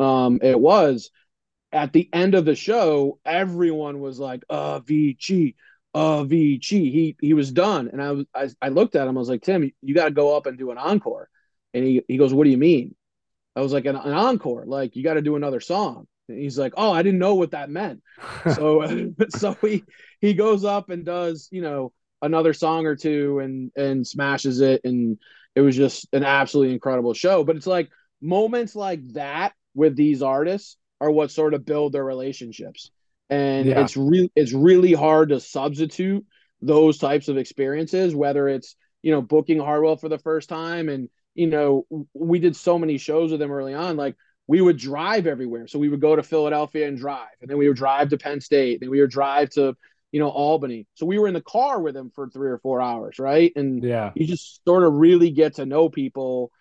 [0.00, 1.10] um, it was.
[1.70, 5.54] At the end of the show, everyone was like, "Uh, Avicii,
[5.94, 9.16] Avicii." He he was done, and I was I, I looked at him.
[9.16, 11.28] I was like, "Tim, you got to go up and do an encore."
[11.72, 12.94] And he he goes, "What do you mean?"
[13.56, 16.58] I was like, "An, an encore, like you got to do another song." And he's
[16.58, 18.02] like, "Oh, I didn't know what that meant."
[18.54, 19.84] so so he
[20.20, 24.80] he goes up and does you know another song or two and and smashes it.
[24.84, 25.18] And
[25.54, 27.44] it was just an absolutely incredible show.
[27.44, 32.04] But it's like moments like that with these artists are what sort of build their
[32.04, 32.90] relationships.
[33.28, 33.82] And yeah.
[33.82, 36.24] it's really it's really hard to substitute
[36.60, 41.08] those types of experiences whether it's you know booking Hardwell for the first time and
[41.34, 43.96] you know we did so many shows with him early on.
[43.96, 45.66] Like we would drive everywhere.
[45.66, 47.28] So we would go to Philadelphia and drive.
[47.40, 48.82] And then we would drive to Penn State.
[48.82, 49.76] And we would drive to
[50.12, 50.86] you know, Albany.
[50.94, 53.50] So we were in the car with him for three or four hours, right?
[53.56, 56.52] And yeah, you just sort of really get to know people.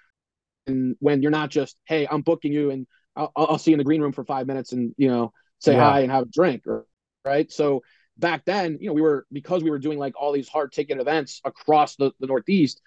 [0.65, 3.79] And when you're not just, hey, I'm booking you and I'll, I'll see you in
[3.79, 5.83] the green room for five minutes and, you know, say yeah.
[5.83, 6.85] hi and have a drink, or,
[7.25, 7.51] right?
[7.51, 7.83] So
[8.17, 10.99] back then, you know, we were, because we were doing like all these hard ticket
[10.99, 12.81] events across the, the Northeast.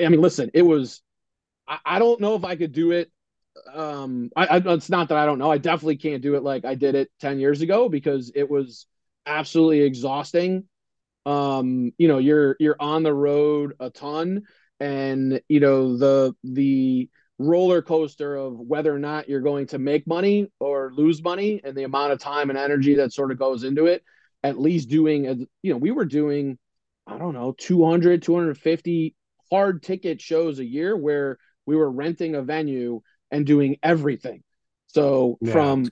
[0.00, 1.02] I mean, listen, it was,
[1.66, 3.10] I, I don't know if I could do it
[3.74, 5.50] um, I, I, it's not that I don't know.
[5.50, 8.86] I definitely can't do it like I did it 10 years ago because it was
[9.28, 10.64] absolutely exhausting.
[11.26, 14.42] Um, you know, you're, you're on the road a ton
[14.80, 20.06] and, you know, the, the roller coaster of whether or not you're going to make
[20.06, 23.62] money or lose money and the amount of time and energy that sort of goes
[23.62, 24.02] into it,
[24.42, 26.58] at least doing, a, you know, we were doing,
[27.06, 29.14] I don't know, 200, 250
[29.50, 34.42] hard ticket shows a year where we were renting a venue and doing everything.
[34.88, 35.88] So yeah, from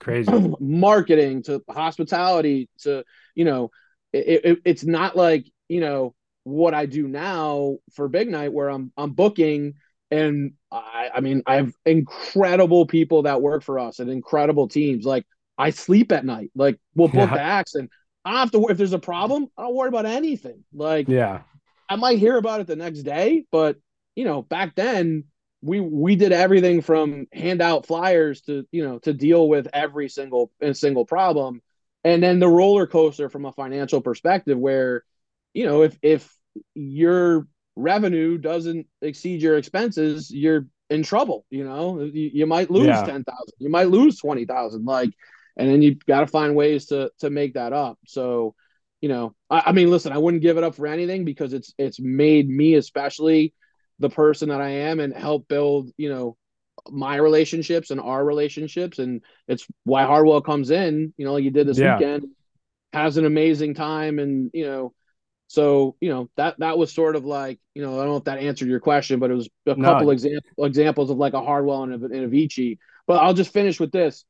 [0.61, 3.05] marketing to hospitality to
[3.37, 3.70] you know,
[4.12, 8.68] it, it, it's not like you know what I do now for Big Night where
[8.68, 9.75] I'm I'm booking
[10.11, 15.05] and I I mean I have incredible people that work for us and incredible teams.
[15.05, 15.27] Like
[15.59, 16.51] I sleep at night.
[16.55, 17.37] Like we'll book yeah.
[17.37, 17.88] acts and
[18.25, 20.64] I don't have to if there's a problem, I don't worry about anything.
[20.72, 21.42] Like yeah,
[21.88, 23.77] I might hear about it the next day, but
[24.14, 25.25] you know back then
[25.62, 30.09] we we did everything from hand out flyers to you know to deal with every
[30.09, 31.61] single single problem
[32.06, 35.02] and then the roller coaster from a financial perspective where
[35.52, 36.32] you know if if
[36.74, 42.86] your revenue doesn't exceed your expenses you're in trouble you know you, you might lose
[42.86, 43.04] yeah.
[43.04, 43.24] 10,000
[43.58, 45.10] you might lose 20,000 like
[45.56, 48.54] and then you've got to find ways to to make that up so
[49.00, 51.74] you know I, I mean listen I wouldn't give it up for anything because it's
[51.76, 53.52] it's made me especially
[53.98, 56.36] the person that I am and help build, you know,
[56.90, 58.99] my relationships and our relationships.
[58.99, 61.96] And it's why Hardwell comes in, you know, like you did this yeah.
[61.96, 62.27] weekend,
[62.92, 64.18] has an amazing time.
[64.18, 64.94] And, you know,
[65.49, 68.25] so, you know, that, that was sort of like, you know, I don't know if
[68.25, 69.83] that answered your question, but it was a no.
[69.88, 72.79] couple example, examples of like a Hardwell and a, and Avicii.
[73.07, 74.25] But I'll just finish with this.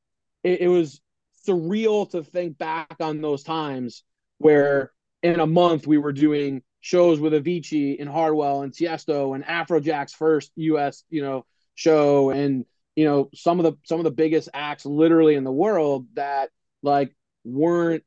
[0.44, 1.00] It, it was
[1.46, 4.04] surreal to think back on those times
[4.38, 4.92] where
[5.22, 10.12] in a month we were doing shows with Avicii and Hardwell and Tiesto and Afrojack's
[10.12, 11.44] first US, you know,
[11.76, 12.64] show and
[12.96, 16.50] you know some of the some of the biggest acts literally in the world that
[16.82, 18.02] like weren't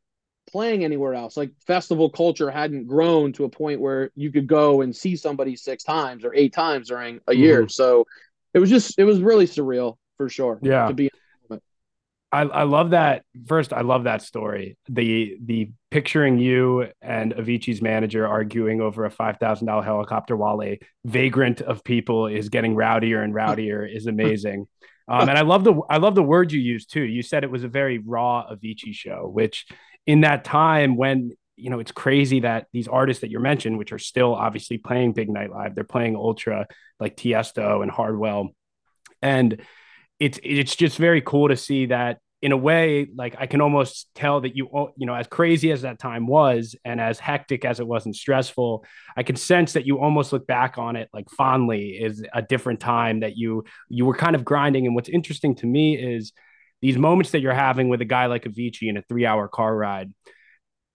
[0.51, 1.38] playing anywhere else.
[1.38, 5.55] Like festival culture hadn't grown to a point where you could go and see somebody
[5.55, 7.62] six times or eight times during a year.
[7.62, 7.69] Mm-hmm.
[7.69, 8.05] So
[8.53, 10.60] it was just it was really surreal for sure.
[10.62, 10.88] Yeah.
[10.88, 11.10] To be
[12.32, 13.23] I, I love that.
[13.47, 14.77] First, I love that story.
[14.88, 20.62] The the picturing you and Avicii's manager arguing over a five thousand dollar helicopter while
[20.62, 24.67] a vagrant of people is getting rowdier and rowdier is amazing.
[25.12, 27.02] Um, and I love the I love the word you used too.
[27.02, 29.65] You said it was a very raw Avicii show, which
[30.06, 33.91] in that time when you know it's crazy that these artists that you mentioned, which
[33.91, 36.67] are still obviously playing Big Night Live, they're playing Ultra
[36.99, 38.49] like Tiesto and Hardwell,
[39.23, 39.60] and
[40.19, 44.08] it's it's just very cool to see that in a way like i can almost
[44.15, 47.80] tell that you you know as crazy as that time was and as hectic as
[47.80, 48.86] it was and stressful
[49.17, 52.80] i can sense that you almost look back on it like fondly is a different
[52.80, 54.86] time that you you were kind of grinding.
[54.86, 56.32] And what's interesting to me is
[56.82, 60.13] these moments that you're having with a guy like Avicii in a 3-hour car ride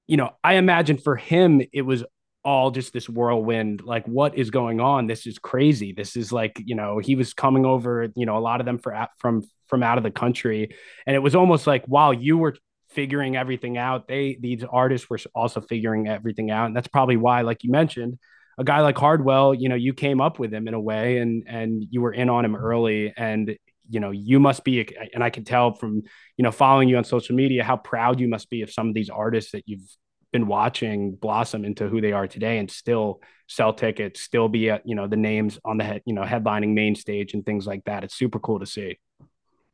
[0.07, 2.05] you know i imagine for him it was
[2.45, 5.07] all just this whirlwind like what is going on?
[5.07, 5.93] This is crazy.
[5.93, 8.79] This is like you know he was coming over you know a lot of them
[8.79, 10.75] for from from out of the country
[11.07, 12.57] and it was almost like while you were
[12.91, 17.41] figuring everything out they these artists were also figuring everything out and that's probably why
[17.43, 18.19] like you mentioned
[18.59, 21.45] a guy like Hardwell you know you came up with him in a way and
[21.47, 23.57] and you were in on him early and
[23.89, 26.03] you know you must be and I can tell from
[26.37, 28.95] you know following you on social media how proud you must be of some of
[28.95, 29.89] these artists that you've
[30.35, 34.83] been watching blossom into who they are today and still sell tickets, still be at,
[34.85, 37.85] you know, the names on the head, you know, headlining main stage and things like
[37.85, 38.03] that.
[38.03, 38.99] It's super cool to see.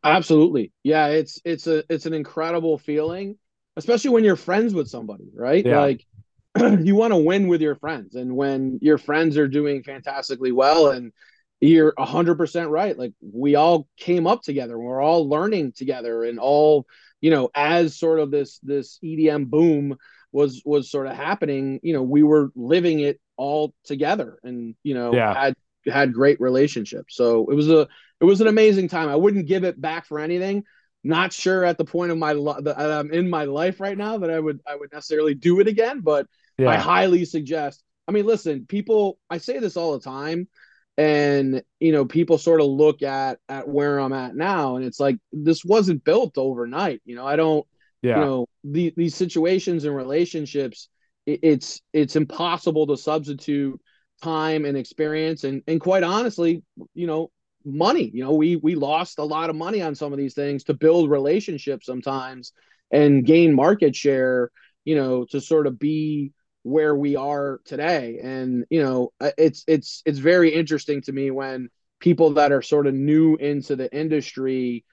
[0.03, 0.73] Absolutely.
[0.83, 3.37] Yeah, it's it's a it's an incredible feeling,
[3.77, 5.65] especially when you're friends with somebody, right?
[5.65, 5.81] Yeah.
[5.81, 6.07] Like
[6.81, 10.91] you want to win with your friends and when your friends are doing fantastically well
[10.91, 11.13] and
[11.61, 16.87] you're 100% right like we all came up together we're all learning together and all
[17.21, 19.97] you know as sort of this this EDM boom
[20.33, 24.95] was was sort of happening, you know, we were living it all together and you
[24.95, 25.35] know yeah.
[25.35, 25.55] had
[25.87, 27.17] had great relationships.
[27.17, 27.89] So it was a
[28.21, 29.09] it was an amazing time.
[29.09, 30.65] I wouldn't give it back for anything.
[31.03, 34.19] Not sure at the point of my lo- that I'm in my life right now
[34.19, 36.27] that I would I would necessarily do it again, but
[36.59, 36.69] yeah.
[36.69, 37.83] I highly suggest.
[38.07, 39.19] I mean, listen, people.
[39.31, 40.49] I say this all the time,
[40.99, 45.01] and you know, people sort of look at at where I'm at now, and it's
[45.01, 47.01] like this wasn't built overnight.
[47.07, 47.67] You know, I don't
[48.03, 48.17] yeah.
[48.17, 50.89] you know the, these situations and relationships
[51.27, 53.81] it, it's it's impossible to substitute
[54.23, 56.63] time and experience and and quite honestly
[56.95, 57.31] you know
[57.65, 60.65] money you know we we lost a lot of money on some of these things
[60.65, 62.53] to build relationships sometimes
[62.91, 64.51] and gain market share
[64.85, 68.19] you know to sort of be where we are today.
[68.23, 71.69] And you know it's it's it's very interesting to me when
[72.01, 74.85] people that are sort of new into the industry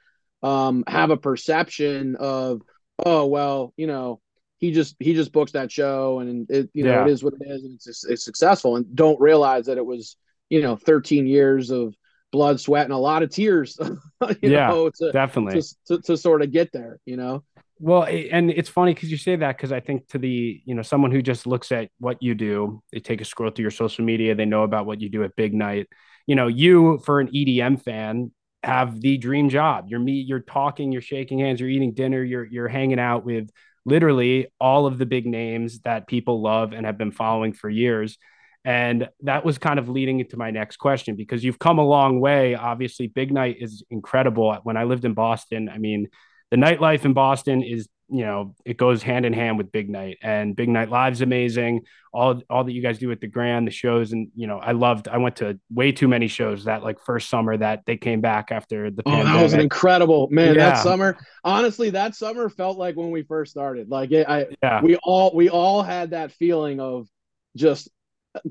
[0.43, 2.61] um, have a perception of,
[3.03, 4.21] oh well, you know,
[4.59, 7.05] he just he just books that show and it you know yeah.
[7.05, 10.17] it is what it is and it's, it's successful and don't realize that it was
[10.49, 11.93] you know 13 years of
[12.31, 13.77] blood sweat and a lot of tears
[14.41, 15.61] yeah know, to, definitely.
[15.61, 17.43] to, to, to, sort of get there you know?
[17.79, 20.81] Well and it's funny because you say that because i think to the you know
[20.81, 24.03] someone who just looks at what you do they take a scroll through your social
[24.03, 25.87] media they know about what you do at big night.
[26.25, 28.31] You know you for an edm fan
[28.63, 29.85] have the dream job.
[29.87, 33.49] You're me you're talking you're shaking hands you're eating dinner you're you're hanging out with
[33.87, 38.17] literally all of the big names that people love and have been following for years.
[38.65, 42.19] And that was kind of leading into my next question because you've come a long
[42.19, 42.53] way.
[42.53, 44.53] Obviously, Big Night is incredible.
[44.63, 46.09] When I lived in Boston, I mean,
[46.51, 50.17] the nightlife in Boston is you know it goes hand in hand with big night
[50.21, 51.81] and big night live's amazing
[52.13, 54.71] all all that you guys do at the grand the shows and you know i
[54.71, 58.21] loved i went to way too many shows that like first summer that they came
[58.21, 59.33] back after the oh pandemic.
[59.33, 60.69] that was an incredible man yeah.
[60.69, 64.81] that summer honestly that summer felt like when we first started like it, i yeah.
[64.81, 67.07] we all we all had that feeling of
[67.55, 67.89] just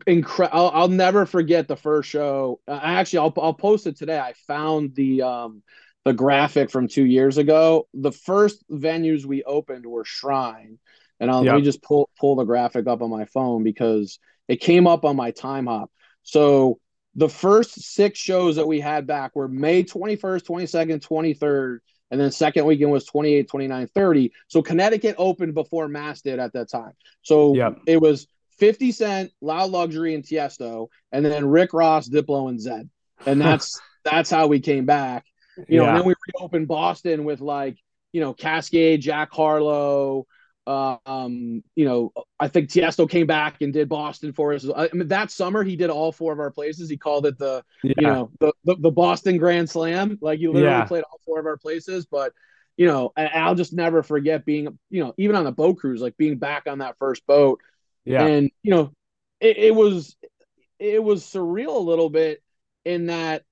[0.07, 4.19] incredible I'll, I'll, never forget the first show uh, actually I'll, I'll post it today
[4.19, 5.63] i found the um
[6.07, 7.89] the graphic from two years ago.
[7.93, 10.79] The first venues we opened were Shrine,
[11.19, 11.55] and I'll, yep.
[11.55, 15.05] let me just pull pull the graphic up on my phone because it came up
[15.05, 15.89] on my Timehop.
[16.23, 16.79] So
[17.17, 21.79] the first six shows that we had back were May 21st, 22nd, 23rd,
[22.13, 24.33] and then second weekend was 28, 29, 30.
[24.47, 26.93] So Connecticut opened before Mass did at that time.
[27.23, 27.81] So yep.
[27.85, 28.29] it was
[28.59, 32.89] 50 Cent, Loud Luxury, and Tiesto, and then Rick Ross, Diplo, and Zedd.
[33.27, 35.25] And that's that's how we came back.
[35.69, 35.89] You know, yeah.
[35.91, 37.79] and then we reopened Boston with like,
[38.13, 40.27] you know, Kaskade, Jack Harlow.
[40.67, 44.67] Uh, um, you know, I think Tiesto came back and did Boston for us.
[44.75, 46.91] I mean, that summer he did all four of our places.
[46.91, 47.93] He called it the, yeah.
[47.97, 50.19] you know, the, the, the Boston Grand Slam.
[50.21, 50.85] Like you literally yeah.
[50.85, 52.07] played all four of our places.
[52.07, 52.33] But
[52.77, 56.17] you know, I'll just never forget being, you know, even on the boat cruise, like
[56.17, 57.61] being back on that first boat.
[58.05, 58.27] Yeah.
[58.27, 58.93] And you know,
[59.41, 60.17] it, it was
[60.79, 62.43] it was surreal a little bit
[62.85, 63.45] in that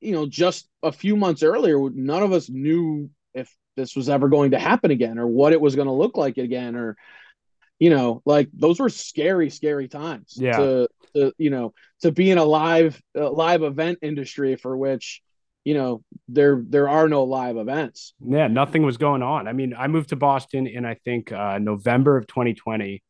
[0.00, 4.28] you know, just a few months earlier, none of us knew if this was ever
[4.28, 6.96] going to happen again or what it was going to look like again or
[7.78, 10.56] you know like those were scary scary times yeah.
[10.56, 11.72] to, to you know
[12.02, 15.22] to be in a live uh, live event industry for which
[15.64, 18.14] you know there there are no live events.
[18.24, 19.48] Yeah nothing was going on.
[19.48, 23.02] I mean i moved to boston in i think uh, november of 2020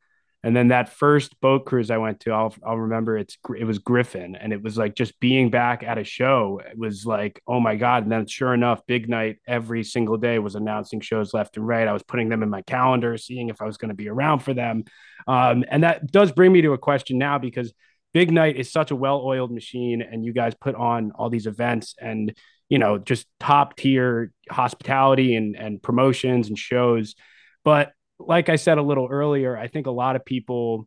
[0.43, 3.79] and then that first boat cruise I went to, I'll I'll remember it's it was
[3.79, 6.63] Gryffin, and it was like just being back at a show.
[6.65, 8.05] It was like, oh my god!
[8.05, 11.87] And then sure enough, Big Night every single day was announcing shows left and right.
[11.87, 14.39] I was putting them in my calendar, seeing if I was going to be around
[14.39, 14.85] for them.
[15.27, 17.75] Um, and that does bring me to a question now because
[18.15, 21.95] Big Night is such a well-oiled machine, and you guys put on all these events
[22.01, 22.35] and
[22.71, 27.15] you know just top tier hospitality and and promotions and shows,
[27.63, 27.93] but
[28.27, 30.87] like I said a little earlier, I think a lot of people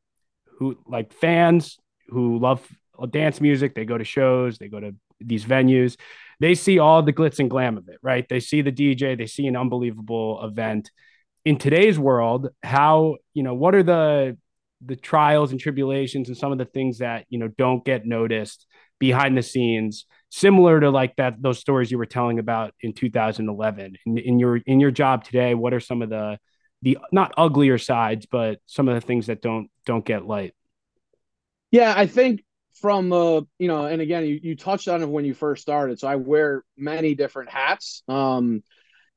[0.57, 1.77] who like fans
[2.07, 2.65] who love
[3.09, 5.97] dance music, they go to shows, they go to these venues,
[6.39, 8.27] they see all the glitz and glam of it, right?
[8.29, 10.91] They see the DJ, they see an unbelievable event.
[11.45, 14.37] In today's world, how, you know, what are the
[14.85, 18.67] the trials and tribulations and some of the things that, you know, don't get noticed
[18.99, 23.97] behind the scenes similar to like that those stories you were telling about in 2011
[24.05, 26.37] in, in your in your job today what are some of the
[26.83, 30.53] the not uglier sides, but some of the things that don't don't get light.
[31.71, 32.43] Yeah, I think
[32.81, 35.99] from uh, you know, and again, you, you touched on it when you first started.
[35.99, 38.03] So I wear many different hats.
[38.09, 38.63] Um,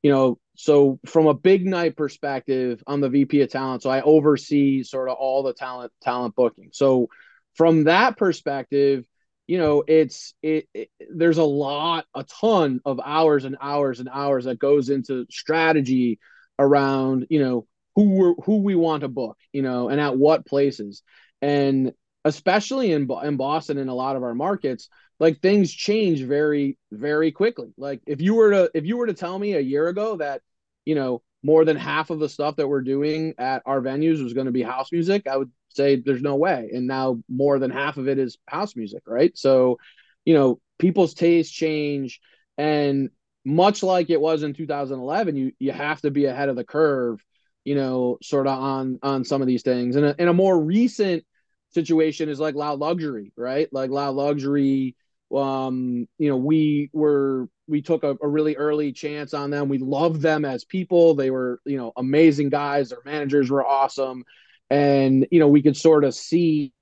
[0.01, 3.83] you know, so from a big night perspective, I'm the VP of talent.
[3.83, 6.69] So I oversee sort of all the talent talent booking.
[6.71, 7.09] So
[7.55, 9.05] from that perspective,
[9.45, 14.07] you know, it's it, it there's a lot, a ton of hours and hours and
[14.07, 16.19] hours that goes into strategy
[16.59, 20.45] around you know who we're who we want to book you know and at what
[20.45, 21.03] places.
[21.41, 21.93] And
[22.25, 24.89] especially in in Boston and a lot of our markets
[25.19, 27.69] like things change very very quickly.
[27.77, 30.41] Like if you were to if you were to tell me a year ago that
[30.85, 34.33] you know more than half of the stuff that we're doing at our venues was
[34.33, 36.71] going to be house music i would say there's no way.
[36.73, 39.37] And now more than half of it is house music right?
[39.37, 39.77] So
[40.25, 42.19] you know people's tastes change.
[42.57, 43.09] And
[43.47, 47.23] much like it was in 2011 you you have to be ahead of the curve
[47.63, 49.95] you know sort of on on some of these things.
[49.95, 51.23] And a, and a more recent
[51.69, 53.69] situation is like loud luxury right?
[53.71, 54.95] Like loud luxury
[55.33, 59.69] um you know we were we took a, a really early chance on them.
[59.69, 61.15] We loved them as people.
[61.15, 62.89] They were you know amazing guys.
[62.89, 64.25] Their managers were awesome.
[64.69, 66.73] And you know we could sort of see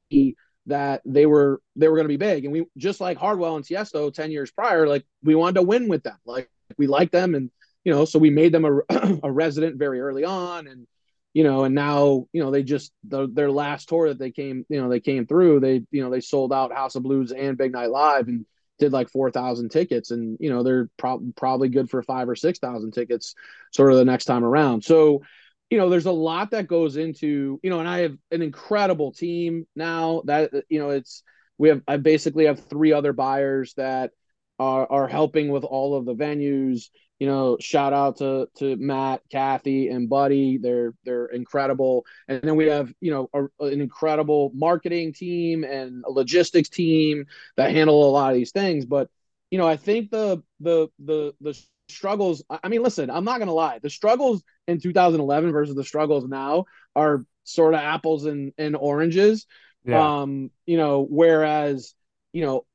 [0.65, 2.45] that they were they were going to be big.
[2.45, 5.87] And we just like hardwell and tiesto 10 years prior like we wanted to win
[5.87, 6.17] with them.
[6.25, 7.49] Like we liked them and
[7.83, 8.79] you know so we made them a,
[9.23, 10.87] a resident very early on and
[11.33, 14.65] you know and now you know they just the, their last tour that they came
[14.69, 17.57] you know they came through they you know they sold out house of blues and
[17.57, 18.45] big night live and
[18.77, 22.91] did like 4,000 tickets and you know they're pro- probably good for 5 or 6,000
[22.91, 23.35] tickets
[23.71, 24.83] sort of the next time around.
[24.83, 25.21] So
[25.69, 29.11] you know there's a lot that goes into you know and I have an incredible
[29.11, 31.23] team now that you know it's
[31.57, 34.11] we have I basically have three other buyers that
[34.59, 36.89] are are helping with all of the venues
[37.19, 40.57] you know, shout out to to Matt, Kathy, and Buddy.
[40.57, 42.05] They're they're incredible.
[42.27, 47.25] And then we have you know a, an incredible marketing team and a logistics team
[47.55, 48.85] that handle a lot of these things.
[48.85, 49.09] But
[49.49, 52.43] you know, I think the the the the struggles.
[52.49, 53.79] I mean, listen, I'm not gonna lie.
[53.79, 56.65] The struggles in 2011 versus the struggles now
[56.97, 59.45] are sort of apples and and oranges.
[59.85, 60.21] Yeah.
[60.21, 61.93] Um, you know, whereas
[62.33, 62.65] you know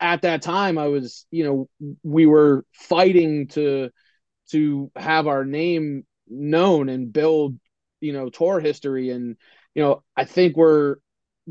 [0.00, 3.90] at that time I was, you know, we were fighting to
[4.50, 7.58] to have our name known and build,
[8.00, 9.36] you know, tour history and
[9.74, 10.96] you know, I think we're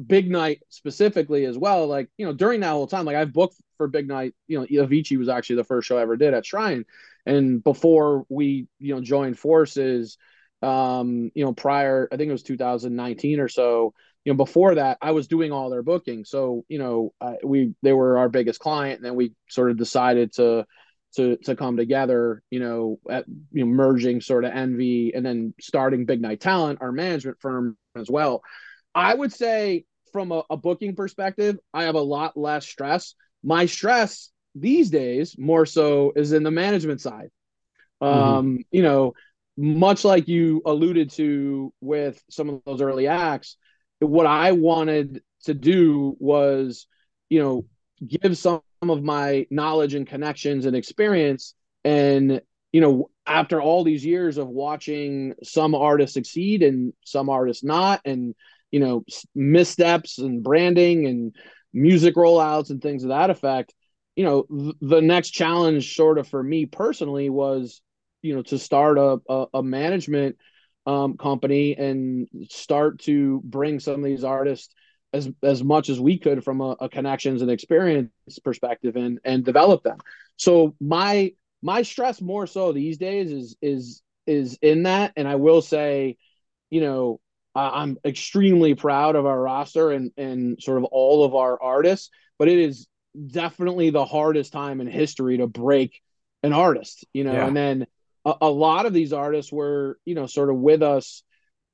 [0.08, 1.88] Big Night specifically as well.
[1.88, 4.66] Like, you know, during that whole time, like I've booked for Big Night, you know,
[4.66, 6.86] Avicii was actually the first show I ever did at Shrine.
[7.26, 10.18] And before we, you know, joined forces,
[10.62, 13.94] um, you know, prior, I think it was 2019 or so,
[14.24, 16.26] you know before that i was doing all their booking.
[16.26, 19.78] So you know uh, we they were our biggest client and then we sort of
[19.78, 20.66] decided to
[21.16, 25.54] to to come together you know at you know merging sort of NV and then
[25.60, 28.42] starting big night talent our management firm as well.
[28.94, 33.16] I would say from a, a booking perspective i have a lot less stress.
[33.44, 37.30] My stress these days more so is in the management side.
[38.02, 38.20] Mm-hmm.
[38.20, 39.14] um you know
[39.58, 43.58] much like you alluded to with some of those early acts
[44.02, 46.88] what I wanted to do was,
[47.30, 47.66] you know,
[48.06, 51.54] give some of my knowledge and connections and experience.
[51.84, 52.42] And,
[52.72, 58.02] you know, after all these years of watching some artists succeed and some artists not,
[58.06, 58.36] and,
[58.72, 59.04] you know,
[59.36, 61.36] missteps and branding and
[61.74, 63.74] music rollouts and things of that effect,
[64.16, 67.82] you know, th- the next challenge, sort of for me personally, was,
[68.22, 70.38] you know, to start a, a, a management
[70.86, 74.74] um, company and start to bring some of these artists
[75.14, 78.12] as as much as we could from a, a, connections and experience
[78.44, 79.98] perspective and and develop them.
[80.38, 85.36] So my my stress more so these days is is is in that, and I
[85.36, 86.18] will say,
[86.70, 87.20] you know,
[87.54, 92.10] I'm extremely proud of our roster and and sort of all of our artists,
[92.40, 92.88] but it is
[93.28, 96.02] definitely the hardest time in history to break
[96.44, 97.46] an artist, you know, yeah.
[97.46, 97.88] and then
[98.26, 101.24] a, a lot of these artists were, you know, sort of with us,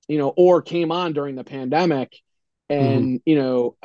[0.07, 2.15] you know, or came on during the pandemic.
[2.69, 3.29] And, mm-hmm.
[3.29, 3.77] you know,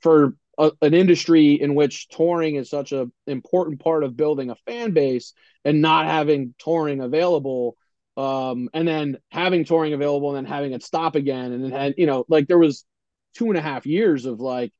[0.00, 4.56] for a, an industry in which touring is such an important part of building a
[4.66, 5.32] fan base
[5.64, 7.76] and not having touring available
[8.16, 11.94] um, and then having touring available and then having it stop again and then had,
[11.96, 12.84] you know like there was
[13.34, 14.72] two and a half years of like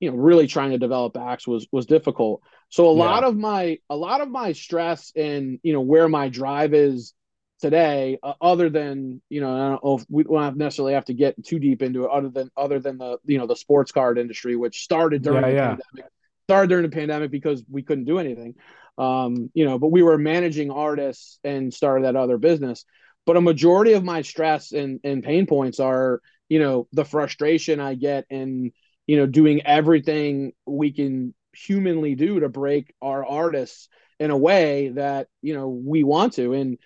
[0.00, 2.42] you know really trying to develop acts was was difficult
[2.74, 3.04] so a yeah.
[3.04, 7.14] lot of my a lot of my stress and you know where my drive is
[7.60, 11.14] today uh, other than you know i don't know if we don't necessarily have to
[11.14, 14.18] get too deep into it other than other than the you know the sports card
[14.18, 15.66] industry which started during yeah, the yeah.
[15.68, 16.12] pandemic
[16.46, 18.56] started during the pandemic because we couldn't do anything
[18.98, 22.84] um you know but we were managing artists and started that other business
[23.24, 27.78] but a majority of my stress and and pain points are you know the frustration
[27.78, 28.72] i get in
[29.06, 33.88] you know doing everything we can humanly do to break our artists
[34.18, 36.52] in a way that you know we want to.
[36.52, 36.78] And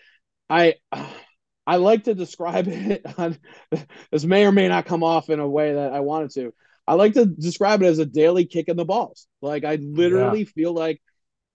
[0.49, 0.75] i
[1.67, 3.07] i like to describe it
[4.11, 6.55] this may or may not come off in a way that i wanted to.
[6.87, 9.27] I like to describe it as a daily kick in the balls.
[9.43, 10.53] Like i literally yeah.
[10.55, 11.03] feel like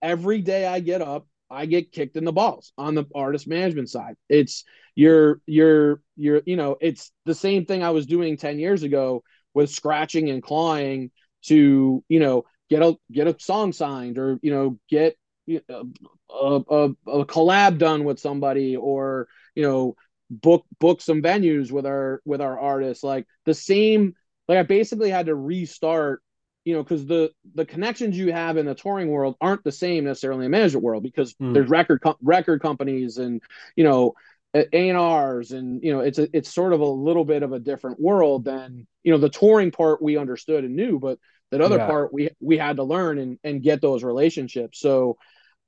[0.01, 3.89] every day i get up i get kicked in the balls on the artist management
[3.89, 4.15] side.
[4.29, 4.63] It's
[4.95, 9.23] you're you're you're you know it's the same thing i was doing 10 years ago
[9.53, 11.11] with scratching and clawing
[11.43, 12.43] to you know
[12.73, 15.15] get a get a song signed or you know get
[15.47, 15.83] a,
[16.29, 19.95] a, a collab done with somebody or you know
[20.29, 24.15] book book some venues with our with our artists like the same
[24.47, 26.23] like i basically had to restart
[26.65, 30.05] you know because the the connections you have in the touring world aren't the same
[30.05, 31.53] necessarily in the management world because mm.
[31.53, 33.41] there's record com- record companies and
[33.75, 34.13] you know
[34.55, 37.99] A&Rs and you know it's a, it's sort of a little bit of a different
[37.99, 41.19] world than you know the touring part we understood and knew but
[41.51, 41.87] that other yeah.
[41.87, 45.17] part we we had to learn and and get those relationships so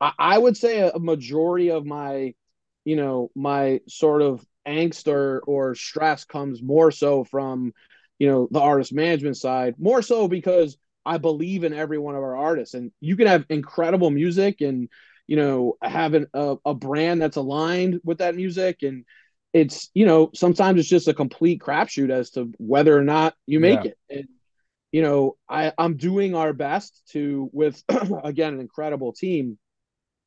[0.02, 2.34] I, I, would say a majority of my
[2.84, 7.74] you know my sort of angst or or stress comes more so from
[8.20, 12.24] you know, the artist management side, more so because I believe in every one of
[12.24, 12.74] our artists.
[12.74, 14.90] And you can have incredible music and,
[15.28, 18.84] you know, having a, a brand that's aligned with that music.
[18.84, 19.06] And
[19.54, 23.60] it's, you know, sometimes it's just a complete crapshoot as to whether or not you
[23.60, 23.92] make yeah.
[23.92, 23.98] it.
[24.10, 24.28] And,
[24.96, 27.84] you know, I, I'm doing our best to, with
[28.24, 29.60] again, an incredible team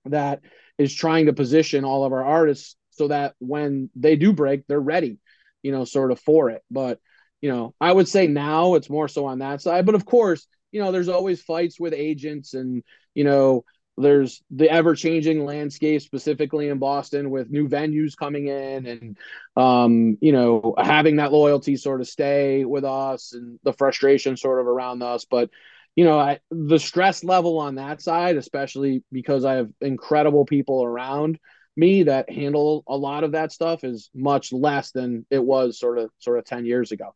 [0.05, 0.43] that
[0.77, 4.79] is trying to position all of our artists so that when they do break, they're
[4.79, 5.21] ready,
[5.63, 6.63] you know, sort of for it.
[6.71, 7.01] But,
[7.41, 9.87] you know, I would say now it's more so on that side.
[9.87, 12.83] But of course, you know, there's always fights with agents and,
[13.15, 13.65] you know,
[14.01, 19.17] there's the ever changing landscape, specifically in Boston, with new venues coming in and,
[19.57, 24.61] um, you know, having that loyalty sort of stay with us and the frustration sort
[24.61, 25.25] of around us.
[25.25, 25.51] But,
[25.97, 30.85] you know, I, the stress level on that side, especially because I have incredible people
[30.85, 31.39] around
[31.77, 35.99] me that handle a lot of that stuff, is much less than it was sort
[35.99, 37.15] of sort of ten years ago.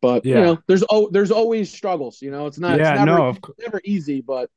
[0.00, 0.34] But yeah.
[0.36, 2.20] you know, there's oh, there's always struggles.
[2.20, 2.78] You know, it's not.
[2.78, 4.50] Yeah, it's never, no, never easy, but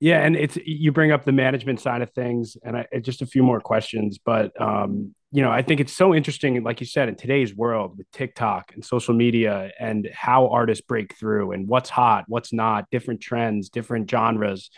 [0.00, 3.26] yeah, and it's you bring up the management side of things, and I, just a
[3.26, 4.18] few more questions.
[4.18, 7.98] But um, you know, I think it's so interesting, like you said, in today's world
[7.98, 12.90] with TikTok and social media, and how artists break through, and what's hot, what's not,
[12.90, 14.70] different trends, different genres.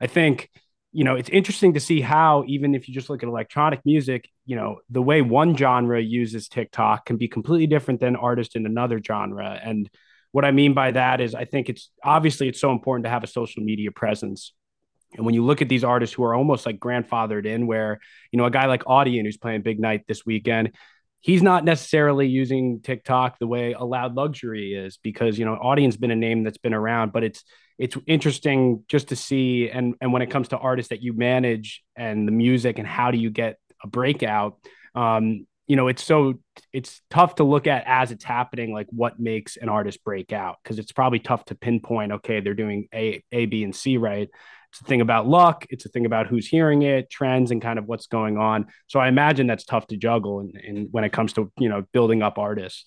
[0.00, 0.48] I think
[0.92, 4.28] you know, it's interesting to see how, even if you just look at electronic music,
[4.46, 8.64] you know, the way one genre uses TikTok can be completely different than artists in
[8.64, 9.60] another genre.
[9.62, 9.90] And
[10.32, 13.22] what I mean by that is I think it's obviously it's so important to have
[13.22, 14.52] a social media presence.
[15.16, 17.98] And when you look at these artists who are almost like grandfathered in, where,
[18.30, 20.72] you know, a guy like Audien who's playing Big Night this weekend,
[21.20, 25.96] he's not necessarily using TikTok the way a loud luxury is because, you know, Audien's
[25.96, 27.42] been a name that's been around, but it's
[27.78, 31.82] it's interesting just to see and and when it comes to artists that you manage
[31.96, 34.58] and the music and how do you get a breakout
[34.94, 36.34] um you know it's so
[36.72, 40.56] it's tough to look at as it's happening like what makes an artist break out
[40.62, 44.28] because it's probably tough to pinpoint okay they're doing a a b and c right
[44.72, 47.78] it's a thing about luck it's a thing about who's hearing it trends and kind
[47.78, 51.12] of what's going on so i imagine that's tough to juggle and, and when it
[51.12, 52.84] comes to you know building up artists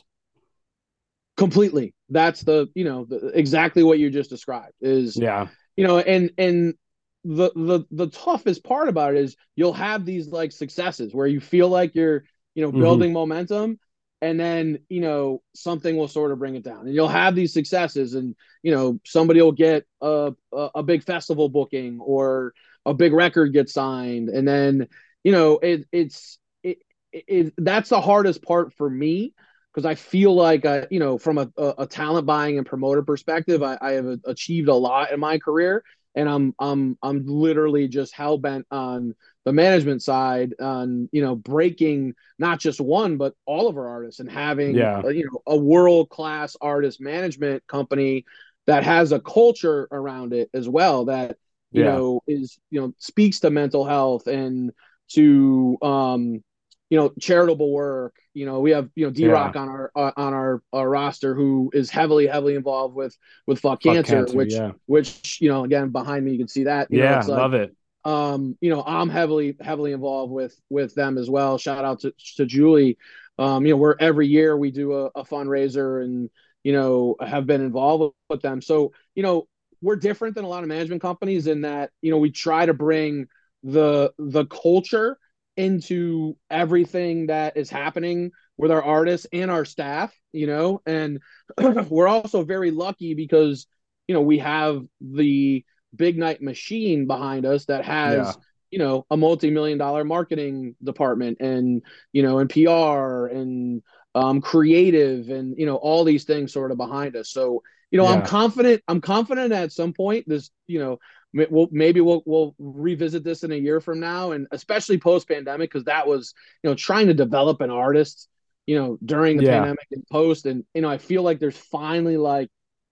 [1.37, 5.99] completely that's the you know the, exactly what you just described is yeah you know
[5.99, 6.75] and and
[7.23, 11.39] the the the toughest part about it is you'll have these like successes where you
[11.39, 12.23] feel like you're
[12.55, 12.81] you know mm-hmm.
[12.81, 13.15] building mm-hmm.
[13.15, 13.79] momentum
[14.21, 16.85] and then you know something will sort of bring it down.
[16.85, 21.03] And you'll have these successes and you know somebody will get a a, a big
[21.03, 22.53] festival booking or
[22.85, 24.29] a big record gets signed.
[24.29, 24.87] And then
[25.23, 26.79] you know it it's it,
[27.11, 29.33] it that's the hardest part for me
[29.73, 33.63] because I feel like I, you know, from a, a, talent buying and promoter perspective,
[33.63, 35.85] I, I, have achieved a lot in my career,
[36.15, 41.35] and I'm I'm I'm literally just hell bent on the management side on you know
[41.35, 45.01] breaking not just one but all of our artists and having yeah.
[45.03, 48.25] a, you know a world class artist management company
[48.67, 51.37] that has a culture around it as well that
[51.71, 51.91] you yeah.
[51.91, 54.71] know is you know speaks to mental health and
[55.09, 56.43] to um
[56.91, 59.61] you know charitable work you know we have you know d-rock yeah.
[59.61, 63.17] on our uh, on our, our roster who is heavily heavily involved with
[63.47, 64.71] with fuck, fuck cancer, cancer, which yeah.
[64.85, 67.73] which you know again behind me you can see that yeah know, love it
[68.03, 72.13] um you know i'm heavily heavily involved with with them as well shout out to,
[72.35, 72.97] to julie
[73.39, 76.29] um you know we're every year we do a, a fundraiser and
[76.63, 79.47] you know have been involved with them so you know
[79.81, 82.73] we're different than a lot of management companies in that you know we try to
[82.73, 83.27] bring
[83.63, 85.17] the the culture
[85.61, 91.19] into everything that is happening with our artists and our staff, you know, and
[91.89, 93.67] we're also very lucky because,
[94.07, 95.63] you know, we have the
[95.95, 98.33] big night machine behind us that has, yeah.
[98.71, 103.83] you know, a multi-million dollar marketing department and, you know, and PR and
[104.15, 107.29] um, creative and, you know, all these things sort of behind us.
[107.29, 108.15] So, you know, yeah.
[108.15, 110.97] I'm confident, I'm confident at some point this, you know,
[111.33, 115.69] we'll maybe we'll we'll revisit this in a year from now and especially post pandemic
[115.69, 118.27] because that was you know trying to develop an artist
[118.65, 119.59] you know during the yeah.
[119.59, 122.49] pandemic and post and you know i feel like there's finally like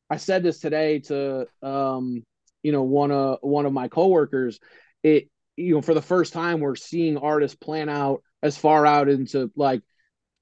[0.10, 2.24] i said this today to um
[2.64, 4.60] you know one of one of my coworkers
[5.04, 9.10] it you know for the first time we're seeing artists plan out as far out
[9.10, 9.82] into like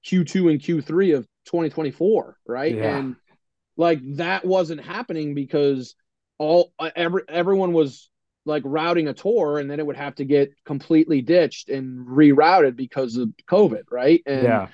[0.06, 2.96] q2 and q3 of 2024 right yeah.
[2.96, 3.16] and
[3.76, 5.94] like that wasn't happening because
[6.38, 8.10] all every everyone was
[8.44, 12.76] like routing a tour and then it would have to get completely ditched and rerouted
[12.76, 14.22] because of COVID, right?
[14.26, 14.68] And yeah.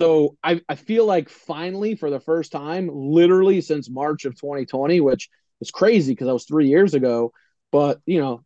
[0.00, 5.00] So I, I feel like finally for the first time, literally since March of 2020,
[5.00, 7.32] which is crazy because that was three years ago,
[7.72, 8.42] but you know,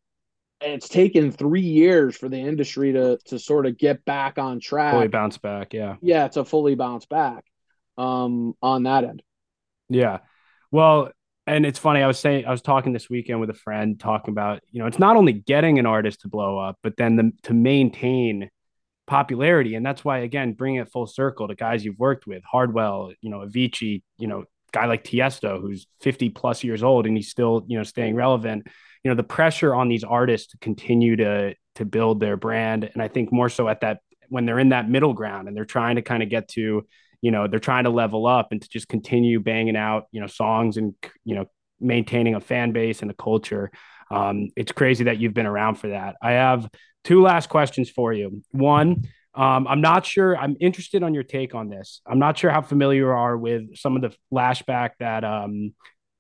[0.61, 4.95] it's taken three years for the industry to to sort of get back on track.
[4.95, 5.97] Fully bounce back, yeah.
[6.03, 7.45] Yeah, to fully bounce back
[7.99, 9.23] um on that end.
[9.89, 10.19] Yeah.
[10.71, 11.11] Well,
[11.51, 12.01] and it's funny.
[12.01, 14.87] I was saying I was talking this weekend with a friend talking about you know
[14.87, 18.51] it's not only getting an artist to blow up, but then the, to maintain
[19.09, 23.13] popularity, and that's why again bringing it full circle to guys you've worked with, Hardwell,
[23.21, 27.31] you know, Avicii, you know, guy like Tiesto who's 50 plus years old and he's
[27.31, 28.69] still you know staying relevant.
[29.03, 33.03] You know, the pressure on these artists to continue to to build their brand, and
[33.03, 33.99] I think more so at that
[34.29, 36.87] when they're in that middle ground and they're trying to kind of get to
[37.23, 40.27] you know they're trying to level up and to just continue banging out you know
[40.27, 40.95] songs and
[41.25, 41.47] you know
[41.81, 43.71] maintaining a fan base and a culture
[44.11, 46.69] um, it's crazy that you've been around for that i have
[47.05, 49.05] two last questions for you one
[49.35, 52.61] um, i'm not sure i'm interested on your take on this i'm not sure how
[52.61, 55.73] familiar you are with some of the flashback that um,